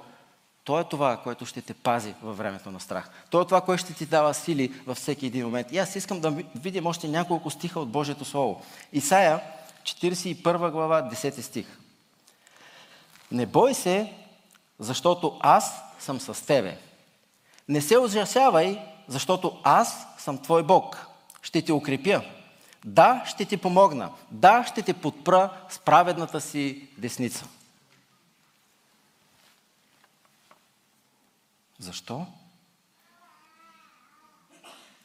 то 0.63 0.79
е 0.79 0.83
това, 0.83 1.17
което 1.17 1.45
ще 1.45 1.61
те 1.61 1.73
пази 1.73 2.13
във 2.23 2.37
времето 2.37 2.71
на 2.71 2.79
страх. 2.79 3.09
То 3.29 3.41
е 3.41 3.45
това, 3.45 3.61
което 3.61 3.83
ще 3.83 3.93
ти 3.93 4.05
дава 4.05 4.33
сили 4.33 4.73
във 4.87 4.97
всеки 4.97 5.25
един 5.25 5.45
момент. 5.45 5.71
И 5.71 5.77
аз 5.77 5.95
искам 5.95 6.19
да 6.19 6.33
видим 6.55 6.85
още 6.85 7.07
няколко 7.07 7.49
стиха 7.49 7.79
от 7.79 7.89
Божието 7.89 8.25
Слово. 8.25 8.61
Исаия, 8.93 9.41
41 9.83 10.71
глава, 10.71 11.09
10 11.11 11.41
стих. 11.41 11.79
Не 13.31 13.45
бой 13.45 13.73
се, 13.73 14.13
защото 14.79 15.39
аз 15.39 15.81
съм 15.99 16.19
с 16.19 16.45
тебе. 16.45 16.77
Не 17.67 17.81
се 17.81 17.97
ужасявай, 17.97 18.81
защото 19.07 19.59
аз 19.63 20.07
съм 20.17 20.37
твой 20.37 20.63
Бог. 20.63 21.07
Ще 21.41 21.61
те 21.61 21.73
укрепя. 21.73 22.23
Да, 22.85 23.23
ще 23.25 23.45
ти 23.45 23.57
помогна. 23.57 24.11
Да, 24.31 24.65
ще 24.65 24.81
те 24.81 24.93
подпра 24.93 25.65
с 25.69 25.79
праведната 25.79 26.41
си 26.41 26.89
десница. 26.97 27.47
Защо? 31.79 32.25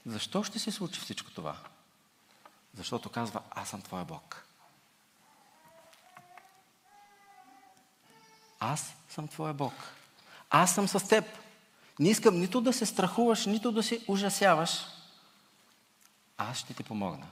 Защо 0.06 0.44
ще 0.44 0.58
се 0.58 0.70
случи 0.70 1.00
всичко 1.00 1.30
това? 1.30 1.56
Защото 2.74 3.08
казва, 3.08 3.40
аз 3.50 3.68
съм 3.68 3.82
твой 3.82 4.04
Бог. 4.04 4.43
Аз 8.72 8.94
съм 9.08 9.28
твоя 9.28 9.54
Бог. 9.54 9.72
Аз 10.50 10.74
съм 10.74 10.88
с 10.88 11.08
теб. 11.08 11.24
Не 11.98 12.08
искам 12.08 12.40
нито 12.40 12.60
да 12.60 12.72
се 12.72 12.86
страхуваш, 12.86 13.46
нито 13.46 13.72
да 13.72 13.82
се 13.82 14.00
ужасяваш. 14.08 14.86
Аз 16.38 16.58
ще 16.58 16.74
ти 16.74 16.82
помогна. 16.82 17.26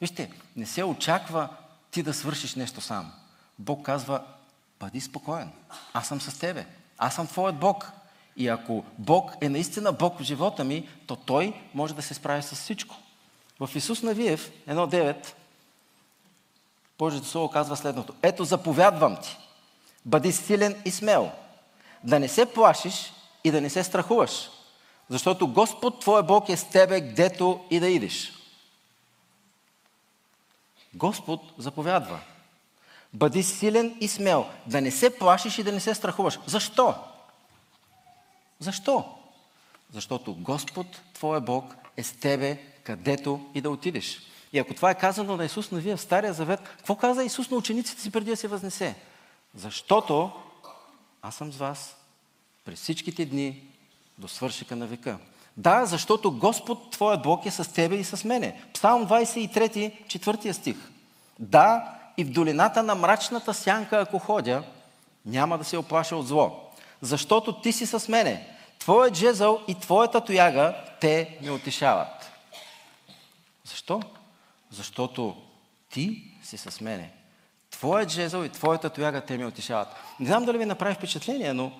Вижте, 0.00 0.32
не 0.56 0.66
се 0.66 0.84
очаква 0.84 1.48
ти 1.90 2.02
да 2.02 2.14
свършиш 2.14 2.54
нещо 2.54 2.80
сам. 2.80 3.12
Бог 3.58 3.86
казва, 3.86 4.24
бъди 4.80 5.00
спокоен. 5.00 5.52
Аз 5.92 6.08
съм 6.08 6.20
с 6.20 6.38
тебе. 6.38 6.66
Аз 6.98 7.14
съм 7.14 7.26
твоят 7.26 7.58
Бог. 7.58 7.92
И 8.36 8.48
ако 8.48 8.84
Бог 8.98 9.32
е 9.40 9.48
наистина 9.48 9.92
Бог 9.92 10.18
в 10.18 10.22
живота 10.22 10.64
ми, 10.64 10.88
то 11.06 11.16
Той 11.16 11.62
може 11.74 11.94
да 11.94 12.02
се 12.02 12.14
справи 12.14 12.42
с 12.42 12.54
всичко. 12.54 12.96
В 13.60 13.70
Исус 13.74 14.02
Навиев 14.02 14.50
1.9 14.68 15.34
Божието 16.98 17.26
Слово 17.26 17.50
казва 17.50 17.76
следното. 17.76 18.14
Ето 18.22 18.44
заповядвам 18.44 19.16
ти. 19.22 19.38
Бъди 20.04 20.32
силен 20.32 20.82
и 20.84 20.90
смел. 20.90 21.32
Да 22.04 22.20
не 22.20 22.28
се 22.28 22.46
плашиш 22.46 23.12
и 23.44 23.50
да 23.50 23.60
не 23.60 23.70
се 23.70 23.84
страхуваш. 23.84 24.50
Защото 25.08 25.48
Господ 25.48 26.00
Твой 26.00 26.22
Бог 26.22 26.48
е 26.48 26.56
с 26.56 26.64
тебе, 26.64 27.00
гдето 27.00 27.64
и 27.70 27.80
да 27.80 27.88
идеш. 27.88 28.32
Господ 30.94 31.40
заповядва. 31.58 32.20
Бъди 33.12 33.42
силен 33.42 33.96
и 34.00 34.08
смел, 34.08 34.46
да 34.66 34.80
не 34.80 34.90
се 34.90 35.18
плашиш 35.18 35.58
и 35.58 35.62
да 35.62 35.72
не 35.72 35.80
се 35.80 35.94
страхуваш. 35.94 36.38
Защо? 36.46 36.94
Защо? 38.60 39.04
Защото 39.92 40.34
Господ, 40.34 40.86
Твоя 41.14 41.40
Бог, 41.40 41.74
е 41.96 42.02
с 42.02 42.12
тебе, 42.12 42.58
където 42.84 43.50
и 43.54 43.60
да 43.60 43.70
отидеш. 43.70 44.20
И 44.52 44.58
ако 44.58 44.74
това 44.74 44.90
е 44.90 44.98
казано 44.98 45.36
на 45.36 45.44
Исус 45.44 45.70
на 45.70 45.78
вие 45.78 45.96
в 45.96 46.00
Стария 46.00 46.32
Завет, 46.32 46.60
какво 46.60 46.96
каза 46.96 47.24
Исус 47.24 47.50
на 47.50 47.56
учениците 47.56 48.02
си 48.02 48.10
преди 48.10 48.30
да 48.30 48.36
се 48.36 48.48
възнесе? 48.48 48.94
Защото 49.54 50.30
аз 51.22 51.34
съм 51.34 51.52
с 51.52 51.56
вас 51.56 51.96
през 52.64 52.80
всичките 52.80 53.24
дни 53.24 53.62
до 54.18 54.28
свършика 54.28 54.76
на 54.76 54.86
века. 54.86 55.18
Да, 55.56 55.86
защото 55.86 56.32
Господ, 56.32 56.90
Твоят 56.90 57.22
Бог 57.22 57.46
е 57.46 57.50
с 57.50 57.72
тебе 57.72 57.96
и 57.96 58.04
с 58.04 58.24
мене. 58.24 58.62
Псалм 58.74 59.08
23, 59.08 60.06
четвъртия 60.08 60.54
стих. 60.54 60.76
Да, 61.38 61.98
и 62.16 62.24
в 62.24 62.30
долината 62.30 62.82
на 62.82 62.94
мрачната 62.94 63.54
сянка, 63.54 64.00
ако 64.00 64.18
ходя, 64.18 64.62
няма 65.26 65.58
да 65.58 65.64
се 65.64 65.76
оплаша 65.76 66.16
от 66.16 66.26
зло. 66.26 66.70
Защото 67.02 67.60
ти 67.60 67.72
си 67.72 67.86
с 67.86 68.08
мене. 68.08 68.46
Твоят 68.78 69.14
жезъл 69.14 69.60
и 69.68 69.74
твоята 69.74 70.20
тояга, 70.20 70.74
те 71.00 71.38
ме 71.42 71.50
утешават. 71.50 72.30
Защо? 73.64 74.02
Защото 74.70 75.36
ти 75.90 76.32
си 76.42 76.56
с 76.56 76.80
мене. 76.80 77.12
Твоят 77.80 78.10
жезъл 78.10 78.44
и 78.44 78.48
твоята 78.48 78.90
тояга, 78.90 79.20
те 79.20 79.38
ме 79.38 79.46
утешават. 79.46 79.88
Не 80.20 80.26
знам 80.26 80.44
дали 80.44 80.58
ви 80.58 80.64
направи 80.64 80.94
впечатление, 80.94 81.52
но 81.52 81.72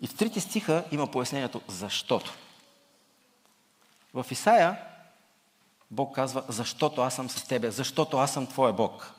и 0.00 0.06
в 0.06 0.16
трите 0.16 0.40
стиха 0.40 0.84
има 0.92 1.10
пояснението 1.10 1.60
защото. 1.68 2.34
В 4.14 4.26
Исаия 4.30 4.80
Бог 5.90 6.14
казва, 6.14 6.44
защото 6.48 7.00
аз 7.00 7.14
съм 7.14 7.30
с 7.30 7.44
тебе, 7.44 7.70
защото 7.70 8.16
аз 8.18 8.32
съм 8.32 8.46
твоя 8.46 8.72
Бог. 8.72 9.14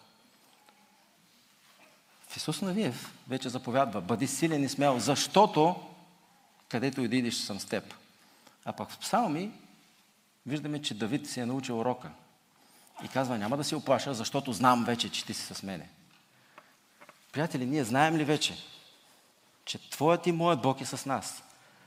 В 2.28 2.38
Исус 2.38 2.62
Навиев 2.62 3.14
вече 3.28 3.50
заповядва, 3.50 4.02
бъди 4.02 4.28
силен 4.28 4.64
и 4.64 4.70
смел, 4.70 5.00
защото 5.00 5.76
където 6.70 7.02
и 7.02 7.08
да 7.08 7.16
идиш 7.16 7.38
съм 7.38 7.60
с 7.60 7.66
теб. 7.66 7.94
А 8.66 8.74
пък 8.74 8.90
в 8.90 8.98
Псалми 8.98 9.52
виждаме, 10.46 10.82
че 10.82 10.94
Давид 10.94 11.30
си 11.30 11.40
е 11.40 11.46
научил 11.46 11.80
урока. 11.80 12.10
И 13.04 13.08
казва, 13.08 13.38
няма 13.38 13.58
да 13.58 13.64
се 13.64 13.76
оплаша, 13.76 14.14
защото 14.14 14.54
знам 14.54 14.86
вече, 14.86 15.10
че 15.10 15.26
ти 15.26 15.34
си 15.34 15.54
с 15.54 15.64
мене. 15.64 15.90
Приятели, 17.32 17.66
ние 17.66 17.84
знаем 17.84 18.18
ли 18.18 18.24
вече, 18.24 18.58
че 19.66 19.90
Твоят 19.90 20.28
и 20.28 20.32
Моят 20.32 20.62
Бог 20.62 20.82
е 20.82 20.86
с 20.86 21.06
нас? 21.06 21.44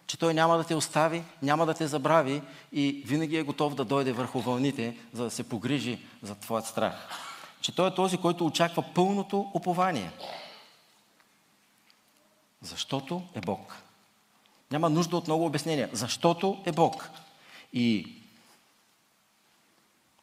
Че 0.06 0.18
Той 0.18 0.34
няма 0.34 0.56
да 0.56 0.64
те 0.64 0.74
остави, 0.74 1.24
няма 1.42 1.66
да 1.66 1.74
те 1.74 1.86
забрави 1.86 2.42
и 2.72 3.02
винаги 3.06 3.36
е 3.36 3.42
готов 3.42 3.74
да 3.74 3.84
дойде 3.84 4.12
върху 4.12 4.40
вълните, 4.40 4.96
за 5.12 5.24
да 5.24 5.30
се 5.30 5.48
погрижи 5.48 5.98
за 6.22 6.34
Твоят 6.34 6.66
страх. 6.66 7.08
Че 7.60 7.74
Той 7.74 7.88
е 7.88 7.94
този, 7.94 8.18
който 8.18 8.46
очаква 8.46 8.84
пълното 8.94 9.50
упование. 9.54 10.10
Защото 12.62 13.22
е 13.34 13.40
Бог. 13.40 13.76
Няма 14.70 14.90
нужда 14.90 15.16
от 15.16 15.26
много 15.26 15.46
обяснения. 15.46 15.90
Защото 15.92 16.62
е 16.66 16.72
Бог. 16.72 17.10
И 17.72 18.19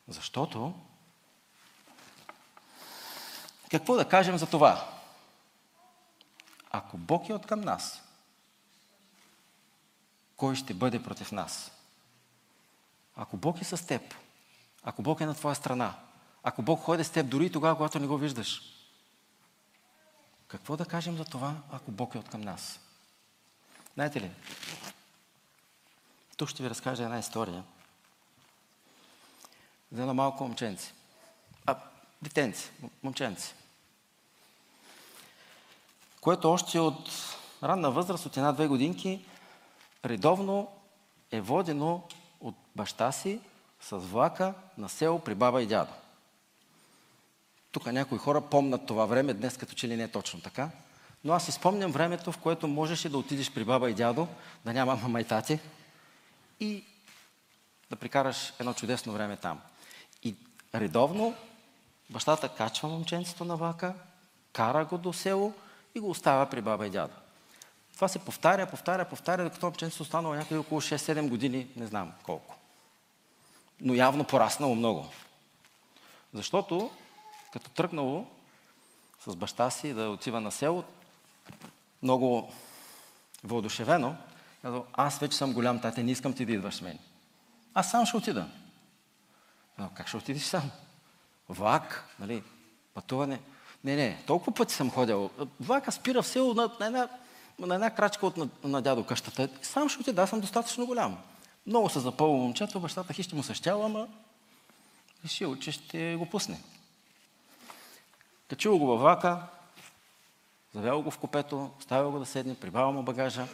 защото 0.07 0.73
какво 3.71 3.95
да 3.95 4.09
кажем 4.09 4.37
за 4.37 4.49
това? 4.49 4.89
Ако 6.71 6.97
Бог 6.97 7.29
е 7.29 7.33
от 7.33 7.45
към 7.45 7.61
нас, 7.61 8.01
кой 10.37 10.55
ще 10.55 10.73
бъде 10.73 11.03
против 11.03 11.31
нас? 11.31 11.71
Ако 13.15 13.37
Бог 13.37 13.61
е 13.61 13.63
с 13.63 13.87
теб, 13.87 14.15
ако 14.83 15.01
Бог 15.01 15.21
е 15.21 15.25
на 15.25 15.35
твоя 15.35 15.55
страна, 15.55 15.95
ако 16.43 16.61
Бог 16.61 16.81
ходи 16.81 17.03
с 17.03 17.09
теб 17.09 17.29
дори 17.29 17.45
и 17.45 17.51
тогава, 17.51 17.75
когато 17.75 17.99
не 17.99 18.07
го 18.07 18.17
виждаш, 18.17 18.61
какво 20.47 20.77
да 20.77 20.85
кажем 20.85 21.17
за 21.17 21.25
това, 21.25 21.55
ако 21.71 21.91
Бог 21.91 22.15
е 22.15 22.17
от 22.17 22.29
към 22.29 22.41
нас? 22.41 22.79
Знаете 23.93 24.21
ли, 24.21 24.31
тук 26.37 26.49
ще 26.49 26.63
ви 26.63 26.69
разкажа 26.69 27.03
една 27.03 27.19
история 27.19 27.63
за 29.91 30.01
едно 30.01 30.13
малко 30.13 30.43
момченце. 30.43 30.93
А, 31.65 31.75
детенце, 32.21 32.71
момченце. 33.03 33.53
Което 36.21 36.51
още 36.51 36.79
от 36.79 37.09
ранна 37.63 37.91
възраст, 37.91 38.25
от 38.25 38.37
една-две 38.37 38.67
годинки, 38.67 39.25
редовно 40.05 40.71
е 41.31 41.41
водено 41.41 42.03
от 42.41 42.55
баща 42.75 43.11
си 43.11 43.39
с 43.81 43.97
влака 43.97 44.53
на 44.77 44.89
село 44.89 45.19
при 45.19 45.35
баба 45.35 45.61
и 45.61 45.67
дядо. 45.67 45.91
Тук 47.71 47.85
някои 47.85 48.17
хора 48.17 48.41
помнат 48.41 48.85
това 48.85 49.05
време, 49.05 49.33
днес 49.33 49.57
като 49.57 49.75
че 49.75 49.87
ли 49.87 49.95
не 49.95 50.03
е 50.03 50.11
точно 50.11 50.41
така. 50.41 50.69
Но 51.23 51.33
аз 51.33 51.45
си 51.45 51.51
спомням 51.51 51.91
времето, 51.91 52.31
в 52.31 52.37
което 52.37 52.67
можеше 52.67 53.09
да 53.09 53.17
отидеш 53.17 53.51
при 53.51 53.63
баба 53.63 53.89
и 53.89 53.93
дядо, 53.93 54.27
да 54.65 54.73
няма 54.73 54.95
мама 54.95 55.21
и 55.21 55.23
тати 55.23 55.59
и 56.59 56.83
да 57.89 57.95
прикараш 57.95 58.53
едно 58.59 58.73
чудесно 58.73 59.13
време 59.13 59.37
там. 59.37 59.61
Редовно 60.79 61.35
бащата 62.09 62.49
качва 62.49 62.89
момченцето 62.89 63.45
на 63.45 63.55
влака, 63.55 63.93
кара 64.53 64.85
го 64.85 64.97
до 64.97 65.13
село 65.13 65.53
и 65.95 65.99
го 65.99 66.09
оставя 66.09 66.49
при 66.49 66.61
баба 66.61 66.87
и 66.87 66.89
дядо. 66.89 67.13
Това 67.93 68.07
се 68.07 68.19
повтаря, 68.19 68.69
повтаря, 68.69 69.05
повтаря, 69.05 69.43
докато 69.43 69.65
момченцето 69.65 70.03
останало 70.03 70.35
някъде 70.35 70.57
около 70.57 70.81
6-7 70.81 71.29
години, 71.29 71.67
не 71.75 71.87
знам 71.87 72.13
колко. 72.23 72.55
Но 73.81 73.93
явно 73.93 74.23
пораснало 74.23 74.75
много. 74.75 75.05
Защото, 76.33 76.91
като 77.53 77.69
тръгнало 77.69 78.25
с 79.27 79.35
баща 79.35 79.69
си 79.69 79.93
да 79.93 80.09
отива 80.09 80.41
на 80.41 80.51
село, 80.51 80.83
много 82.03 82.53
въодушевено, 83.43 84.15
казал, 84.61 84.85
аз 84.93 85.19
вече 85.19 85.37
съм 85.37 85.53
голям 85.53 85.81
тате, 85.81 86.03
не 86.03 86.11
искам 86.11 86.33
ти 86.33 86.45
да 86.45 86.51
идваш 86.51 86.75
с 86.75 86.81
мен. 86.81 86.99
Аз 87.73 87.91
сам 87.91 88.05
ще 88.05 88.17
отида. 88.17 88.47
Но 89.77 89.89
как 89.93 90.07
ще 90.07 90.17
отидеш 90.17 90.43
сам? 90.43 90.71
Влак, 91.49 92.15
нали, 92.19 92.43
пътуване. 92.93 93.39
Не, 93.83 93.95
не, 93.95 94.23
толкова 94.27 94.53
пъти 94.53 94.73
съм 94.73 94.91
ходил. 94.91 95.29
Влака 95.59 95.91
спира 95.91 96.21
в 96.21 96.27
село 96.27 96.53
на, 96.53 96.71
на, 96.79 96.85
една, 96.85 97.09
на 97.59 97.75
една 97.75 97.89
крачка 97.89 98.25
от 98.25 98.37
на, 98.37 98.49
на 98.63 98.81
дядо 98.81 99.05
къщата. 99.05 99.49
Сам 99.61 99.89
ще 99.89 100.01
отида, 100.01 100.21
аз 100.21 100.29
съм 100.29 100.39
достатъчно 100.39 100.85
голям. 100.85 101.17
Много 101.67 101.89
се 101.89 101.99
запълва 101.99 102.37
момчето, 102.37 102.79
бащата 102.79 103.13
хищи 103.13 103.35
му 103.35 103.43
същява, 103.43 103.85
ама 103.85 104.07
решил, 105.25 105.55
че 105.55 105.71
ще 105.71 106.15
го 106.15 106.25
пусне. 106.25 106.61
Качил 108.49 108.77
го 108.77 108.87
във 108.87 108.99
влака, 108.99 109.41
завел 110.73 111.01
го 111.01 111.11
в 111.11 111.17
купето, 111.17 111.71
ставил 111.79 112.11
го 112.11 112.19
да 112.19 112.25
седне, 112.25 112.55
прибавил 112.55 112.91
му 112.91 113.03
багажа 113.03 113.47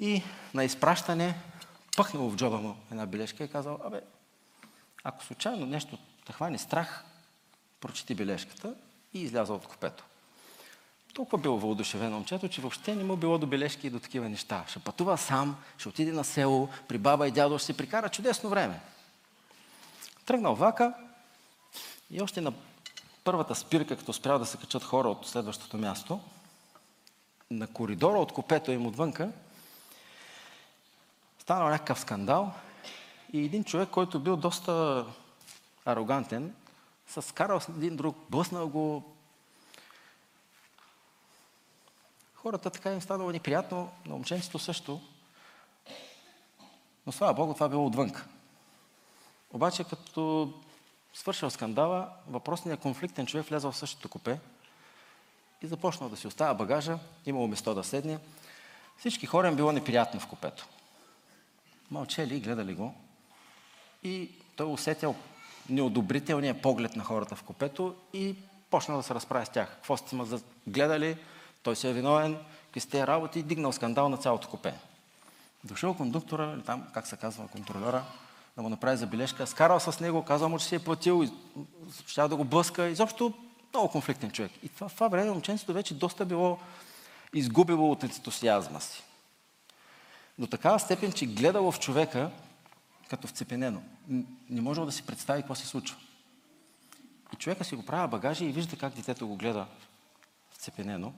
и 0.00 0.22
на 0.54 0.64
изпращане 0.64 1.34
пъхнал 1.96 2.30
в 2.30 2.36
джоба 2.36 2.58
му 2.58 2.76
една 2.90 3.06
бележка 3.06 3.44
и 3.44 3.48
казал, 3.48 3.80
абе, 3.84 4.00
ако 5.08 5.24
случайно 5.24 5.66
нещо 5.66 5.98
те 6.26 6.32
хване 6.32 6.58
страх, 6.58 7.04
прочети 7.80 8.14
бележката 8.14 8.74
и 9.14 9.22
изляза 9.22 9.52
от 9.52 9.66
купето. 9.66 10.04
Толкова 11.14 11.38
било 11.38 11.58
въодушевено 11.58 12.16
момчето, 12.16 12.48
че 12.48 12.60
въобще 12.60 12.94
не 12.94 13.04
му 13.04 13.16
било 13.16 13.38
до 13.38 13.46
бележки 13.46 13.86
и 13.86 13.90
до 13.90 14.00
такива 14.00 14.28
неща. 14.28 14.64
Ще 14.68 14.78
пътува 14.78 15.18
сам, 15.18 15.56
ще 15.78 15.88
отиде 15.88 16.12
на 16.12 16.24
село, 16.24 16.68
при 16.88 16.98
баба 16.98 17.28
и 17.28 17.30
дядо, 17.30 17.58
ще 17.58 17.66
се 17.66 17.76
прикара 17.76 18.08
чудесно 18.08 18.50
време. 18.50 18.80
Тръгнал 20.24 20.54
вака 20.54 20.94
и 22.10 22.22
още 22.22 22.40
на 22.40 22.52
първата 23.24 23.54
спирка, 23.54 23.96
като 23.96 24.12
спрял 24.12 24.38
да 24.38 24.46
се 24.46 24.56
качат 24.56 24.84
хора 24.84 25.08
от 25.08 25.26
следващото 25.26 25.76
място, 25.76 26.20
на 27.50 27.66
коридора 27.66 28.18
от 28.18 28.32
купето 28.32 28.72
им 28.72 28.86
отвънка, 28.86 29.30
станал 31.38 31.68
някакъв 31.68 32.00
скандал 32.00 32.52
и 33.32 33.44
един 33.44 33.64
човек, 33.64 33.88
който 33.88 34.20
бил 34.20 34.36
доста 34.36 35.06
арогантен, 35.84 36.54
се 37.06 37.22
скарал 37.22 37.60
с 37.60 37.68
един 37.68 37.96
друг, 37.96 38.16
блъснал 38.30 38.68
го. 38.68 39.14
Хората 42.34 42.70
така 42.70 42.92
им 42.92 43.00
станало 43.00 43.30
неприятно, 43.30 43.92
на 44.06 44.14
момченцето 44.14 44.58
също. 44.58 45.00
Но 47.06 47.12
слава 47.12 47.34
Богу, 47.34 47.54
това 47.54 47.68
било 47.68 47.86
отвънка. 47.86 48.26
Обаче, 49.52 49.84
като 49.84 50.52
свършил 51.14 51.50
скандала, 51.50 52.10
въпросният 52.28 52.80
конфликтен 52.80 53.26
човек 53.26 53.46
влязъл 53.46 53.72
в 53.72 53.76
същото 53.76 54.08
купе 54.08 54.40
и 55.62 55.66
започнал 55.66 56.08
да 56.08 56.16
си 56.16 56.26
оставя 56.26 56.54
багажа, 56.54 56.98
имало 57.26 57.48
место 57.48 57.74
да 57.74 57.84
седне. 57.84 58.18
Всички 58.98 59.26
хора 59.26 59.48
им 59.48 59.56
било 59.56 59.72
неприятно 59.72 60.20
в 60.20 60.26
купето. 60.26 60.66
Мълчели, 61.90 62.40
гледали 62.40 62.74
го 62.74 62.94
и 64.06 64.30
той 64.56 64.72
усетил 64.72 65.14
неодобрителния 65.70 66.62
поглед 66.62 66.96
на 66.96 67.04
хората 67.04 67.36
в 67.36 67.42
купето 67.42 67.94
и 68.12 68.34
почна 68.70 68.96
да 68.96 69.02
се 69.02 69.14
разправя 69.14 69.46
с 69.46 69.48
тях. 69.48 69.74
Какво 69.74 69.96
сте 69.96 70.16
ме 70.16 70.24
гледали, 70.66 71.16
той 71.62 71.76
се 71.76 71.90
е 71.90 71.92
виновен, 71.92 72.38
какви 72.64 72.80
сте 72.80 73.06
работи 73.06 73.38
и 73.38 73.42
дигнал 73.42 73.72
скандал 73.72 74.08
на 74.08 74.16
цялото 74.16 74.48
купе. 74.48 74.74
Дошъл 75.64 75.94
кондуктора, 75.94 76.52
или 76.52 76.62
там, 76.62 76.86
как 76.94 77.06
се 77.06 77.16
казва, 77.16 77.48
контролера, 77.48 78.04
да 78.56 78.62
му 78.62 78.68
направи 78.68 78.96
забележка. 78.96 79.46
Скарал 79.46 79.80
с 79.80 80.00
него, 80.00 80.22
казал 80.22 80.48
му, 80.48 80.58
че 80.58 80.64
си 80.64 80.74
е 80.74 80.78
платил, 80.78 81.24
ще 82.06 82.28
да 82.28 82.36
го 82.36 82.44
блъска. 82.44 82.88
Изобщо 82.88 83.32
много 83.72 83.88
конфликтен 83.88 84.30
човек. 84.30 84.52
И 84.62 84.68
това, 84.68 84.88
това 84.88 85.08
време 85.08 85.30
момченцето 85.30 85.72
вече 85.72 85.94
доста 85.94 86.24
било 86.24 86.58
изгубило 87.34 87.90
от 87.90 88.04
ентусиазма 88.04 88.80
си. 88.80 89.02
До 90.38 90.46
такава 90.46 90.80
степен, 90.80 91.12
че 91.12 91.26
гледало 91.26 91.72
в 91.72 91.80
човека 91.80 92.30
като 93.08 93.28
вцепенено. 93.28 93.82
Не 94.50 94.60
може 94.60 94.80
да 94.80 94.92
си 94.92 95.06
представи 95.06 95.42
какво 95.42 95.54
се 95.54 95.66
случва. 95.66 95.96
И 97.32 97.36
човека 97.36 97.64
си 97.64 97.76
го 97.76 97.86
правя 97.86 98.08
багажи 98.08 98.44
и 98.44 98.52
вижда 98.52 98.76
как 98.76 98.94
детето 98.94 99.28
го 99.28 99.36
гледа 99.36 99.66
вцепенено. 100.50 101.14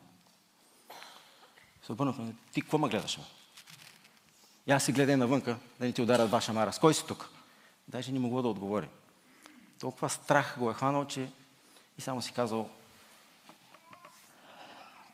Се 1.82 1.92
обърнахме, 1.92 2.34
ти 2.52 2.62
какво 2.62 2.78
ме 2.78 2.88
гледаш? 2.88 3.18
И 4.66 4.72
аз 4.72 4.84
си 4.84 4.92
гледай 4.92 5.16
навънка, 5.16 5.58
да 5.80 5.86
не 5.86 5.92
ти 5.92 6.02
ударят 6.02 6.30
ваша 6.30 6.52
мара. 6.52 6.72
С 6.72 6.78
кой 6.78 6.94
си 6.94 7.06
тук? 7.06 7.30
Даже 7.88 8.12
не 8.12 8.18
могло 8.18 8.42
да 8.42 8.48
отговори. 8.48 8.88
Толкова 9.80 10.10
страх 10.10 10.58
го 10.58 10.70
е 10.70 10.74
хванал, 10.74 11.04
че 11.06 11.30
и 11.98 12.00
само 12.00 12.22
си 12.22 12.32
казал, 12.32 12.70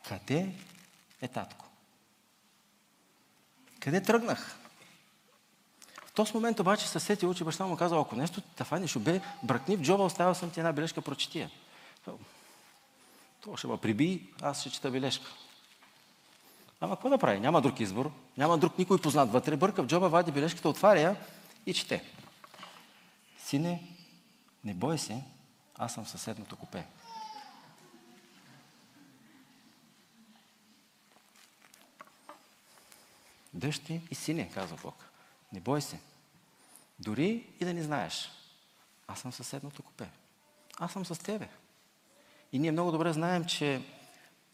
къде 0.08 0.54
е 1.20 1.28
татко? 1.28 1.66
Къде 3.80 4.02
тръгнах? 4.02 4.63
Този 6.14 6.35
момент 6.35 6.61
обаче 6.61 6.88
се 6.88 7.00
сетил, 7.00 7.35
че 7.35 7.44
баща 7.44 7.66
му 7.66 7.77
казал, 7.77 8.00
ако 8.00 8.16
нещо 8.16 8.40
те 8.40 8.64
фаниш 8.64 8.98
бе, 8.98 9.20
бракни 9.42 9.77
в 9.77 9.81
джоба, 9.81 10.05
оставил 10.05 10.35
съм 10.35 10.50
ти 10.50 10.61
една 10.61 10.72
бележка, 10.72 11.03
прочетия. 11.03 11.50
То 13.40 13.57
ще 13.57 13.66
ме 13.66 13.77
приби, 13.77 14.29
аз 14.42 14.61
ще 14.61 14.70
чета 14.70 14.90
бележка. 14.90 15.27
Ама 16.81 16.96
какво 16.96 17.09
да 17.09 17.18
прави? 17.18 17.40
Няма 17.40 17.61
друг 17.61 17.81
избор. 17.81 18.11
Няма 18.37 18.59
друг 18.59 18.79
никой 18.79 19.00
познат 19.00 19.33
вътре. 19.33 19.57
Бърка 19.57 19.83
в 19.83 19.87
джоба, 19.87 20.09
вади 20.09 20.33
бележката, 20.33 20.68
отваря 20.68 21.16
и 21.66 21.74
чете. 21.74 22.05
Сине, 23.38 23.83
не 24.64 24.74
бой 24.74 24.98
се, 24.98 25.22
аз 25.79 25.94
съм 25.94 26.07
съседното 26.07 26.57
купе. 26.57 26.87
Дъщи 33.55 34.00
и 34.11 34.14
сине, 34.14 34.50
казва 34.55 34.77
Бог. 34.83 35.13
Не 35.54 35.60
бой 35.60 35.82
се. 35.82 36.00
Дори 36.98 37.46
и 37.60 37.64
да 37.64 37.74
не 37.74 37.82
знаеш. 37.82 38.30
Аз 39.08 39.20
съм 39.20 39.32
съседното 39.32 39.82
купе. 39.82 40.08
Аз 40.78 40.92
съм 40.92 41.06
с 41.06 41.18
тебе. 41.18 41.48
И 42.52 42.58
ние 42.58 42.72
много 42.72 42.92
добре 42.92 43.12
знаем, 43.12 43.44
че 43.44 43.82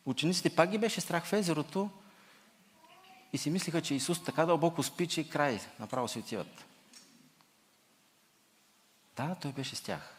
учениците 0.04 0.56
пак 0.56 0.70
ги 0.70 0.78
беше 0.78 1.00
страх 1.00 1.24
в 1.24 1.32
езерото 1.32 1.90
и 3.32 3.38
си 3.38 3.50
мислиха, 3.50 3.82
че 3.82 3.94
Исус 3.94 4.24
така 4.24 4.46
дълбоко 4.46 4.82
спи, 4.82 5.06
че 5.06 5.28
край, 5.28 5.60
направо 5.78 6.08
си 6.08 6.18
отиват. 6.18 6.64
Да, 9.16 9.36
той 9.40 9.52
беше 9.52 9.76
с 9.76 9.80
тях. 9.80 10.16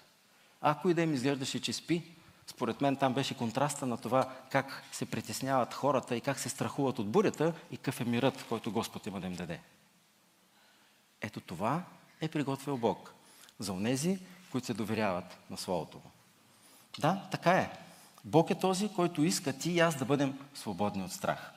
Ако 0.62 0.90
и 0.90 0.94
да 0.94 1.02
им 1.02 1.14
изглеждаше, 1.14 1.62
че 1.62 1.74
спи, 1.74 2.16
според 2.48 2.82
мен 2.82 2.96
там 2.96 3.14
беше 3.14 3.38
контраста 3.38 3.86
на 3.86 3.98
това 3.98 4.36
как 4.52 4.84
се 4.92 5.06
притесняват 5.06 5.74
хората 5.74 6.16
и 6.16 6.22
как 6.22 6.40
се 6.40 6.50
страхуват 6.50 7.00
от 7.00 7.10
бурята 7.10 7.54
и 7.72 7.78
какъв 7.78 8.02
е 8.02 8.06
мирът, 8.06 8.46
който 8.50 8.72
Господ 8.72 9.08
има 9.08 9.22
да 9.22 9.28
им 9.28 9.36
даде. 9.36 9.60
Ето 11.22 11.40
това 11.40 11.84
е 12.22 12.28
приготвил 12.28 12.78
Бог 12.78 13.14
за 13.60 13.74
онези, 13.74 14.20
които 14.52 14.68
се 14.68 14.74
доверяват 14.74 15.38
на 15.50 15.58
Словото 15.58 15.98
му. 15.98 16.12
Да, 17.00 17.28
така 17.32 17.52
е. 17.52 17.72
Бог 18.26 18.50
е 18.50 18.56
този, 18.56 18.90
който 18.90 19.24
иска 19.24 19.54
ти 19.54 19.72
и 19.72 19.80
аз 19.80 19.96
да 19.96 20.06
бъдем 20.06 20.40
свободни 20.54 21.04
от 21.04 21.12
страх. 21.12 21.52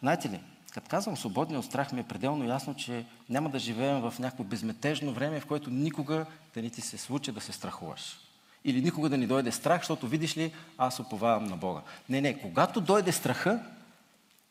Знаете 0.00 0.30
ли, 0.30 0.40
като 0.70 0.88
казвам 0.88 1.16
свободни 1.16 1.56
от 1.56 1.64
страх, 1.64 1.92
ми 1.92 2.00
е 2.00 2.08
пределно 2.08 2.44
ясно, 2.44 2.74
че 2.74 3.06
няма 3.28 3.50
да 3.50 3.58
живеем 3.58 4.00
в 4.00 4.14
някакво 4.18 4.44
безметежно 4.44 5.12
време, 5.12 5.40
в 5.40 5.46
което 5.46 5.70
никога 5.70 6.26
да 6.54 6.62
ни 6.62 6.70
ти 6.70 6.80
се 6.80 6.98
случи 6.98 7.32
да 7.32 7.40
се 7.40 7.52
страхуваш. 7.52 8.18
Или 8.64 8.82
никога 8.82 9.08
да 9.08 9.16
ни 9.16 9.26
дойде 9.26 9.52
страх, 9.52 9.80
защото 9.80 10.08
видиш 10.08 10.36
ли, 10.36 10.52
аз 10.78 11.00
уповавам 11.00 11.44
на 11.44 11.56
Бога. 11.56 11.80
Не, 12.08 12.20
не, 12.20 12.40
когато 12.40 12.80
дойде 12.80 13.12
страха, 13.12 13.60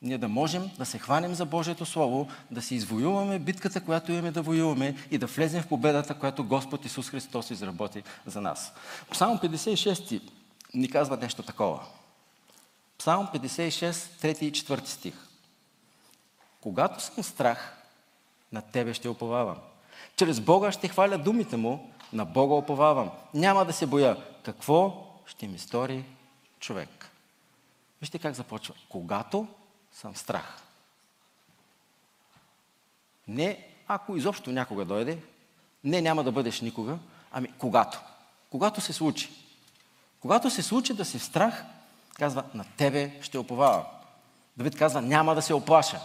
ние 0.02 0.18
да 0.18 0.28
можем 0.28 0.72
да 0.78 0.86
се 0.86 1.00
хванем 1.00 1.34
за 1.34 1.46
Божието 1.46 1.86
Слово, 1.86 2.28
да 2.52 2.62
си 2.62 2.76
извоюваме 2.76 3.40
битката, 3.40 3.86
която 3.86 4.12
имаме 4.12 4.32
да 4.32 4.42
воюваме 4.42 4.96
и 5.12 5.18
да 5.18 5.26
влезем 5.26 5.64
в 5.64 5.68
победата, 5.68 6.20
която 6.20 6.44
Господ 6.44 6.86
Исус 6.86 7.10
Христос 7.10 7.50
изработи 7.50 8.04
за 8.26 8.42
нас. 8.42 8.74
Псалм 9.12 9.40
56 9.40 10.22
ни 10.74 10.90
казва 10.90 11.18
нещо 11.18 11.44
такова. 11.44 11.80
Псалм 12.98 13.28
56, 13.34 13.92
3 13.92 14.44
и 14.44 14.52
4 14.52 14.86
стих. 14.86 15.14
Когато 16.62 17.04
съм 17.04 17.24
страх, 17.24 17.78
на 18.52 18.62
Тебе 18.62 18.94
ще 18.94 19.10
уповавам. 19.10 19.58
Чрез 20.16 20.40
Бога 20.40 20.72
ще 20.72 20.88
хваля 20.88 21.18
думите 21.18 21.58
Му, 21.58 21.92
на 22.14 22.26
Бога 22.26 22.56
уповавам. 22.56 23.10
Няма 23.34 23.66
да 23.66 23.74
се 23.74 23.86
боя. 23.86 24.18
Какво 24.44 25.08
ще 25.26 25.48
ми 25.48 25.58
стори 25.58 26.06
човек? 26.60 27.10
Вижте 28.02 28.20
как 28.20 28.36
започва. 28.36 28.76
Когато 28.90 29.48
съм 29.94 30.16
страх. 30.16 30.62
Не 33.28 33.68
ако 33.88 34.18
изобщо 34.18 34.52
някога 34.52 34.86
дойде, 34.86 35.20
не 35.84 36.02
няма 36.02 36.24
да 36.24 36.32
бъдеш 36.32 36.62
никога, 36.62 36.98
ами 37.32 37.54
когато. 37.58 38.02
Когато 38.50 38.82
се 38.82 38.94
случи. 38.94 39.30
Когато 40.20 40.50
се 40.50 40.62
случи 40.62 40.94
да 40.94 41.06
си 41.06 41.20
в 41.20 41.24
страх, 41.24 41.64
казва, 42.14 42.44
на 42.54 42.66
тебе 42.78 43.20
ще 43.22 43.38
оповавам. 43.38 43.84
Давид 44.58 44.78
казва, 44.78 45.02
няма 45.02 45.36
да 45.36 45.42
се 45.42 45.54
оплаша. 45.54 46.00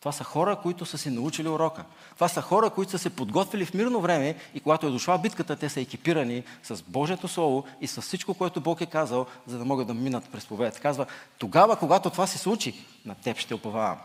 Това 0.00 0.12
са 0.12 0.24
хора, 0.24 0.56
които 0.56 0.86
са 0.86 0.98
си 0.98 1.10
научили 1.10 1.48
урока. 1.48 1.84
Това 2.14 2.28
са 2.28 2.42
хора, 2.42 2.70
които 2.70 2.90
са 2.90 2.98
се 2.98 3.10
подготвили 3.10 3.66
в 3.66 3.74
мирно 3.74 4.00
време 4.00 4.36
и 4.54 4.60
когато 4.60 4.86
е 4.86 4.90
дошла 4.90 5.18
битката, 5.18 5.56
те 5.56 5.68
са 5.68 5.80
екипирани 5.80 6.44
с 6.62 6.82
Божието 6.82 7.28
Слово 7.28 7.64
и 7.80 7.86
с 7.86 8.02
всичко, 8.02 8.34
което 8.34 8.60
Бог 8.60 8.80
е 8.80 8.86
казал, 8.86 9.26
за 9.46 9.58
да 9.58 9.64
могат 9.64 9.86
да 9.86 9.94
минат 9.94 10.30
през 10.32 10.46
победата. 10.46 10.80
Казва, 10.80 11.06
тогава, 11.38 11.76
когато 11.76 12.10
това 12.10 12.26
се 12.26 12.38
случи, 12.38 12.84
на 13.04 13.14
Теб 13.14 13.38
ще 13.38 13.54
уповавам. 13.54 13.98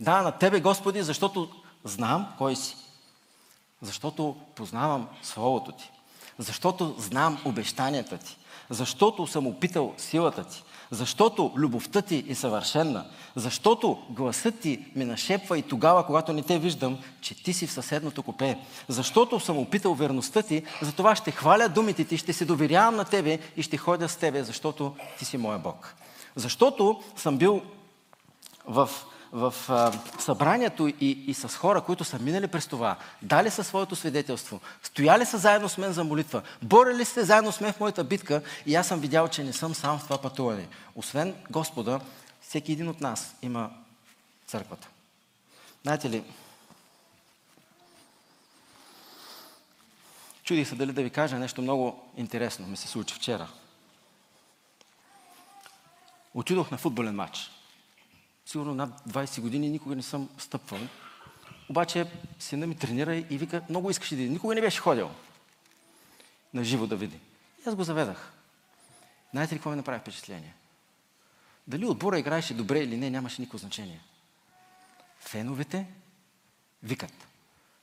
Да, 0.00 0.22
на 0.22 0.32
Тебе, 0.32 0.60
Господи, 0.60 1.02
защото 1.02 1.50
знам 1.84 2.34
кой 2.38 2.56
си. 2.56 2.76
Защото 3.82 4.36
познавам 4.54 5.08
Словото 5.22 5.72
Ти. 5.72 5.90
Защото 6.38 6.94
знам 6.98 7.42
обещанията 7.44 8.18
Ти. 8.18 8.36
Защото 8.70 9.26
съм 9.26 9.46
опитал 9.46 9.94
силата 9.96 10.44
Ти. 10.44 10.64
Защото 10.92 11.52
любовта 11.56 12.02
ти 12.02 12.24
е 12.28 12.34
съвършенна, 12.34 13.04
защото 13.36 13.98
гласът 14.10 14.60
ти 14.60 14.84
ме 14.96 15.04
нашепва 15.04 15.58
и 15.58 15.62
тогава, 15.62 16.06
когато 16.06 16.32
не 16.32 16.42
те 16.42 16.58
виждам, 16.58 16.98
че 17.20 17.42
ти 17.42 17.52
си 17.52 17.66
в 17.66 17.72
съседното 17.72 18.22
купе, 18.22 18.58
защото 18.88 19.40
съм 19.40 19.58
опитал 19.58 19.94
верността 19.94 20.42
ти, 20.42 20.62
затова 20.82 21.16
ще 21.16 21.30
хваля 21.30 21.68
думите 21.68 22.04
ти, 22.04 22.18
ще 22.18 22.32
се 22.32 22.44
доверявам 22.44 22.96
на 22.96 23.04
тебе 23.04 23.38
и 23.56 23.62
ще 23.62 23.76
ходя 23.76 24.08
с 24.08 24.16
тебе, 24.16 24.44
защото 24.44 24.94
ти 25.18 25.24
си 25.24 25.36
моя 25.36 25.58
Бог. 25.58 25.94
Защото 26.36 27.02
съм 27.16 27.36
бил 27.36 27.62
в 28.66 28.90
в 29.32 29.54
събранието 30.18 30.88
и, 30.88 30.94
и 31.00 31.34
с 31.34 31.48
хора, 31.48 31.80
които 31.80 32.04
са 32.04 32.18
минали 32.18 32.46
през 32.46 32.66
това, 32.66 32.96
дали 33.22 33.50
са 33.50 33.64
своето 33.64 33.96
свидетелство, 33.96 34.60
стояли 34.82 35.26
са 35.26 35.38
заедно 35.38 35.68
с 35.68 35.78
мен 35.78 35.92
за 35.92 36.04
молитва, 36.04 36.42
борили 36.62 37.04
сте 37.04 37.24
заедно 37.24 37.52
с 37.52 37.60
мен 37.60 37.72
в 37.72 37.80
моята 37.80 38.04
битка 38.04 38.42
и 38.66 38.74
аз 38.74 38.88
съм 38.88 39.00
видял, 39.00 39.28
че 39.28 39.44
не 39.44 39.52
съм 39.52 39.74
сам 39.74 39.98
в 39.98 40.04
това 40.04 40.18
пътуване. 40.18 40.68
Освен 40.94 41.34
Господа, 41.50 42.00
всеки 42.40 42.72
един 42.72 42.88
от 42.88 43.00
нас 43.00 43.34
има 43.42 43.70
църквата. 44.46 44.88
Знаете 45.82 46.10
ли, 46.10 46.24
чудих 50.44 50.68
се 50.68 50.74
дали 50.74 50.92
да 50.92 51.02
ви 51.02 51.10
кажа 51.10 51.38
нещо 51.38 51.62
много 51.62 52.12
интересно, 52.16 52.66
ми 52.66 52.76
се 52.76 52.88
случи 52.88 53.14
вчера. 53.14 53.48
Отидох 56.34 56.70
на 56.70 56.78
футболен 56.78 57.14
матч 57.14 57.50
сигурно 58.46 58.74
над 58.74 59.00
20 59.08 59.40
години 59.40 59.68
никога 59.68 59.96
не 59.96 60.02
съм 60.02 60.28
стъпвал. 60.38 60.80
Обаче 61.70 62.06
сина 62.38 62.66
ми 62.66 62.76
тренира 62.76 63.16
и 63.16 63.38
вика, 63.38 63.62
много 63.68 63.90
искаш 63.90 64.08
да 64.08 64.16
види. 64.16 64.28
Никога 64.28 64.54
не 64.54 64.60
беше 64.60 64.80
ходил 64.80 65.10
на 66.54 66.64
живо 66.64 66.86
да 66.86 66.96
види. 66.96 67.18
И 67.66 67.68
аз 67.68 67.74
го 67.74 67.84
заведах. 67.84 68.32
Знаете 69.30 69.54
ли 69.54 69.58
какво 69.58 69.70
ми 69.70 69.76
направи 69.76 70.00
впечатление? 70.00 70.54
Дали 71.66 71.86
отбора 71.86 72.18
играеше 72.18 72.54
добре 72.54 72.78
или 72.78 72.96
не, 72.96 73.10
нямаше 73.10 73.40
никакво 73.42 73.58
значение. 73.58 74.00
Феновете 75.20 75.86
викат. 76.82 77.26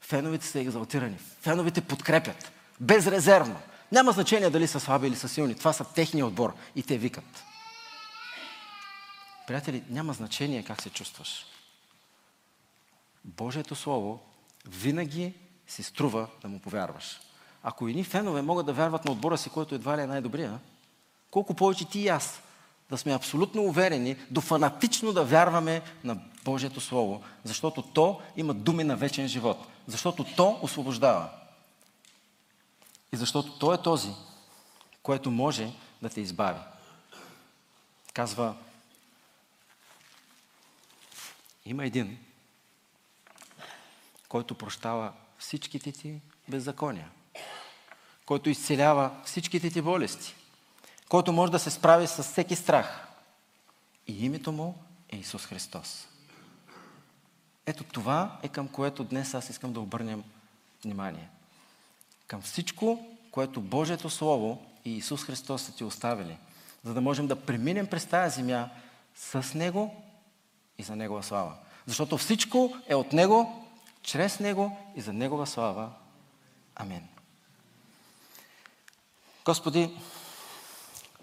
Феновете 0.01 0.45
са 0.45 0.60
екзалтирани. 0.60 1.18
Феновете 1.18 1.82
подкрепят. 1.82 2.51
Безрезервно. 2.80 3.60
Няма 3.91 4.12
значение 4.12 4.49
дали 4.49 4.68
са 4.68 4.80
слаби 4.80 5.07
или 5.07 5.16
са 5.16 5.30
силни. 5.30 5.55
Това 5.55 5.74
са 5.74 5.84
техния 5.84 6.26
отбор. 6.26 6.55
И 6.76 6.84
те 6.84 6.97
викат. 6.97 7.43
Приятели, 9.50 9.84
няма 9.89 10.14
значение 10.14 10.64
как 10.64 10.82
се 10.82 10.89
чувстваш. 10.89 11.45
Божието 13.26 13.76
Слово 13.76 14.20
винаги 14.68 15.34
си 15.68 15.84
струва 15.84 16.28
да 16.41 16.47
му 16.47 16.60
повярваш. 16.60 17.20
Ако 17.64 17.88
и 17.88 17.93
ни 17.93 18.04
фенове 18.04 18.41
могат 18.41 18.66
да 18.66 18.74
вярват 18.74 19.06
на 19.06 19.12
отбора 19.12 19.38
си, 19.38 19.50
който 19.50 19.76
едва 19.76 19.97
ли 19.97 20.02
е 20.02 20.08
най-добрия, 20.08 20.60
колко 21.32 21.54
повече 21.54 21.86
ти 21.86 22.00
и 22.00 22.08
аз 22.08 22.41
да 22.89 22.97
сме 22.97 23.14
абсолютно 23.14 23.64
уверени, 23.64 24.18
до 24.32 24.41
фанатично 24.41 25.14
да 25.14 25.24
вярваме 25.24 25.82
на 26.04 26.18
Божието 26.43 26.82
Слово, 26.82 27.24
защото 27.43 27.82
то 27.82 28.22
има 28.38 28.54
думи 28.54 28.84
на 28.84 28.95
вечен 28.95 29.28
живот, 29.28 29.68
защото 29.88 30.24
то 30.36 30.60
освобождава. 30.62 31.30
И 33.14 33.18
защото 33.18 33.60
то 33.60 33.74
е 33.74 33.82
този, 33.82 34.10
което 35.04 35.32
може 35.32 35.72
да 36.02 36.10
те 36.10 36.22
избави. 36.22 36.60
Казва, 38.14 38.56
има 41.70 41.86
един, 41.86 42.17
който 44.28 44.55
прощава 44.55 45.13
всичките 45.38 45.91
ти 45.91 46.22
беззакония, 46.47 47.09
който 48.26 48.49
изцелява 48.49 49.11
всичките 49.26 49.70
ти 49.70 49.82
болести, 49.82 50.36
който 51.09 51.32
може 51.32 51.51
да 51.51 51.59
се 51.59 51.72
справи 51.72 52.07
с 52.07 52.24
всеки 52.24 52.55
страх. 52.55 53.07
И 54.07 54.26
името 54.26 54.51
му 54.51 54.84
е 55.09 55.17
Исус 55.17 55.45
Христос. 55.45 56.07
Ето 57.65 57.84
това 57.84 58.39
е 58.43 58.47
към 58.47 58.67
което 58.67 59.03
днес 59.03 59.34
аз 59.34 59.49
искам 59.49 59.74
да 59.74 59.80
обърнем 59.80 60.24
внимание. 60.84 61.30
Към 62.28 62.41
всичко, 62.41 63.17
което 63.32 63.61
Божието 63.61 64.09
Слово 64.09 64.65
и 64.86 64.97
Исус 64.97 65.24
Христос 65.24 65.61
са 65.61 65.76
ти 65.76 65.84
оставили, 65.84 66.38
за 66.84 66.93
да 66.93 67.01
можем 67.01 67.28
да 67.28 67.36
преминем 67.36 67.88
през 67.88 68.05
тази 68.05 68.36
земя 68.36 68.70
с 69.15 69.53
Него 69.53 70.03
и 70.80 70.84
за 70.84 70.95
Негова 70.95 71.23
слава. 71.23 71.53
Защото 71.86 72.17
всичко 72.17 72.77
е 72.88 72.95
от 72.95 73.13
Него, 73.13 73.65
чрез 74.03 74.39
Него 74.39 74.77
и 74.95 75.01
за 75.01 75.13
Негова 75.13 75.47
слава. 75.47 75.89
Амин. 76.75 77.07
Господи, 79.45 79.97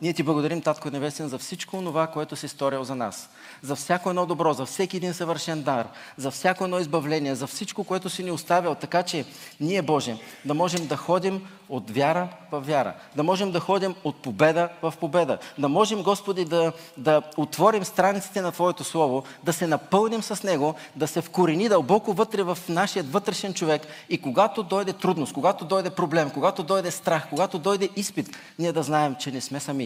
ние 0.03 0.13
ти 0.13 0.23
благодарим, 0.23 0.63
Татко 0.63 0.91
Небесен, 0.91 1.29
за 1.29 1.39
всичко 1.39 1.77
това, 1.77 2.07
което 2.07 2.37
си 2.37 2.49
сторил 2.49 2.85
за 2.85 2.95
нас. 2.95 3.29
За 3.63 3.77
всяко 3.77 4.11
едно 4.11 4.27
добро, 4.27 4.53
за 4.53 4.67
всеки 4.67 4.97
един 4.97 5.15
съвършен 5.15 5.63
дар, 5.63 5.89
за 6.17 6.31
всяко 6.31 6.65
едно 6.65 6.79
избавление, 6.79 7.35
за 7.35 7.47
всичко, 7.47 7.85
което 7.85 8.11
си 8.11 8.23
ни 8.23 8.31
оставил, 8.31 8.75
така 8.75 9.03
че 9.03 9.25
ние, 9.61 9.83
Боже, 9.83 10.17
да 10.45 10.55
можем 10.55 10.87
да 10.87 10.97
ходим 10.97 11.47
от 11.69 11.91
вяра 11.91 12.29
в 12.53 12.61
вяра, 12.61 12.95
да 13.17 13.23
можем 13.23 13.53
да 13.53 13.61
ходим 13.61 13.95
от 14.05 14.17
победа 14.17 14.69
в 14.83 14.95
победа, 15.01 15.39
да 15.59 15.69
можем, 15.69 16.03
Господи, 16.03 16.45
да, 16.45 16.73
да 16.97 17.23
отворим 17.37 17.85
страниците 17.85 18.41
на 18.41 18.53
Твоето 18.53 18.85
Слово, 18.85 19.25
да 19.45 19.53
се 19.53 19.67
напълним 19.67 20.23
с 20.23 20.43
Него, 20.43 20.75
да 20.97 21.07
се 21.07 21.23
вкорени 21.23 21.69
дълбоко 21.69 22.13
вътре 22.13 22.43
в 22.43 22.59
нашия 22.69 23.03
вътрешен 23.03 23.55
човек. 23.55 23.83
И 24.09 24.23
когато 24.23 24.63
дойде 24.63 24.93
трудност, 24.93 25.33
когато 25.33 25.65
дойде 25.65 25.91
проблем, 25.91 26.31
когато 26.31 26.63
дойде 26.63 26.91
страх, 26.91 27.27
когато 27.31 27.59
дойде 27.59 27.89
изпит, 27.97 28.37
ние 28.59 28.73
да 28.73 28.83
знаем, 28.83 29.17
че 29.19 29.31
не 29.31 29.41
сме 29.41 29.61
сами 29.61 29.86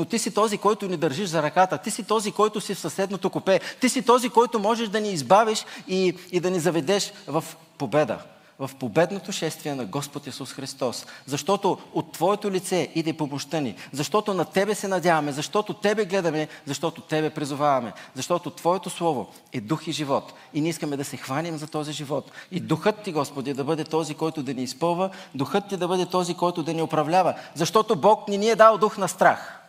но 0.00 0.04
ти 0.04 0.18
си 0.18 0.34
този, 0.34 0.58
който 0.58 0.88
ни 0.88 0.96
държиш 0.96 1.28
за 1.28 1.42
ръката. 1.42 1.78
Ти 1.78 1.90
си 1.90 2.02
този, 2.02 2.32
който 2.32 2.60
си 2.60 2.74
в 2.74 2.78
съседното 2.78 3.30
купе. 3.30 3.60
Ти 3.80 3.88
си 3.88 4.02
този, 4.02 4.28
който 4.28 4.58
можеш 4.58 4.88
да 4.88 5.00
ни 5.00 5.12
избавиш 5.12 5.64
и, 5.88 6.14
и 6.32 6.40
да 6.40 6.50
ни 6.50 6.60
заведеш 6.60 7.12
в 7.26 7.44
победа. 7.78 8.18
В 8.58 8.70
победното 8.78 9.32
шествие 9.32 9.74
на 9.74 9.84
Господ 9.84 10.26
Исус 10.26 10.52
Христос. 10.52 11.06
Защото 11.26 11.78
от 11.94 12.12
Твоето 12.12 12.50
лице 12.50 12.88
иде 12.94 13.12
помощта 13.12 13.60
ни. 13.60 13.74
Защото 13.92 14.34
на 14.34 14.44
Тебе 14.44 14.74
се 14.74 14.88
надяваме. 14.88 15.32
Защото 15.32 15.74
Тебе 15.74 16.04
гледаме. 16.04 16.48
Защото 16.66 17.00
Тебе 17.00 17.30
призоваваме. 17.30 17.92
Защото 18.14 18.50
Твоето 18.50 18.90
Слово 18.90 19.28
е 19.52 19.60
дух 19.60 19.86
и 19.86 19.92
живот. 19.92 20.32
И 20.54 20.60
ние 20.60 20.70
искаме 20.70 20.96
да 20.96 21.04
се 21.04 21.16
хванем 21.16 21.56
за 21.56 21.66
този 21.66 21.92
живот. 21.92 22.30
И 22.50 22.60
Духът 22.60 23.02
Ти, 23.02 23.12
Господи, 23.12 23.54
да 23.54 23.64
бъде 23.64 23.84
този, 23.84 24.14
който 24.14 24.42
да 24.42 24.54
ни 24.54 24.62
изпълва. 24.62 25.10
Духът 25.34 25.68
Ти 25.68 25.76
да 25.76 25.88
бъде 25.88 26.06
този, 26.06 26.34
който 26.34 26.62
да 26.62 26.74
ни 26.74 26.82
управлява. 26.82 27.34
Защото 27.54 27.96
Бог 27.96 28.28
ни 28.28 28.38
ни 28.38 28.48
е 28.48 28.56
дал 28.56 28.78
дух 28.78 28.98
на 28.98 29.08
страх 29.08 29.59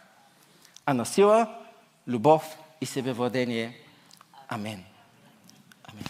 а 0.86 0.94
на 0.94 1.06
сила, 1.06 1.56
любов 2.08 2.58
и 2.82 2.86
себевладение. 2.86 3.78
Амен. 4.48 4.84
Амен. 5.84 6.06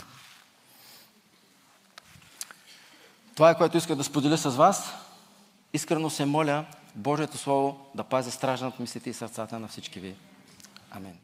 Това 3.35 3.49
е 3.49 3.57
което 3.57 3.77
исках 3.77 3.95
да 3.95 4.03
споделя 4.03 4.37
с 4.37 4.49
вас. 4.49 4.93
Искрено 5.73 6.09
се 6.09 6.25
моля 6.25 6.65
Божието 6.95 7.37
Слово 7.37 7.89
да 7.95 8.03
пази 8.03 8.31
стража 8.31 8.65
над 8.65 8.79
мислите 8.79 9.09
и 9.09 9.13
сърцата 9.13 9.59
на 9.59 9.67
всички 9.67 9.99
ви. 9.99 10.15
Амен. 10.91 11.17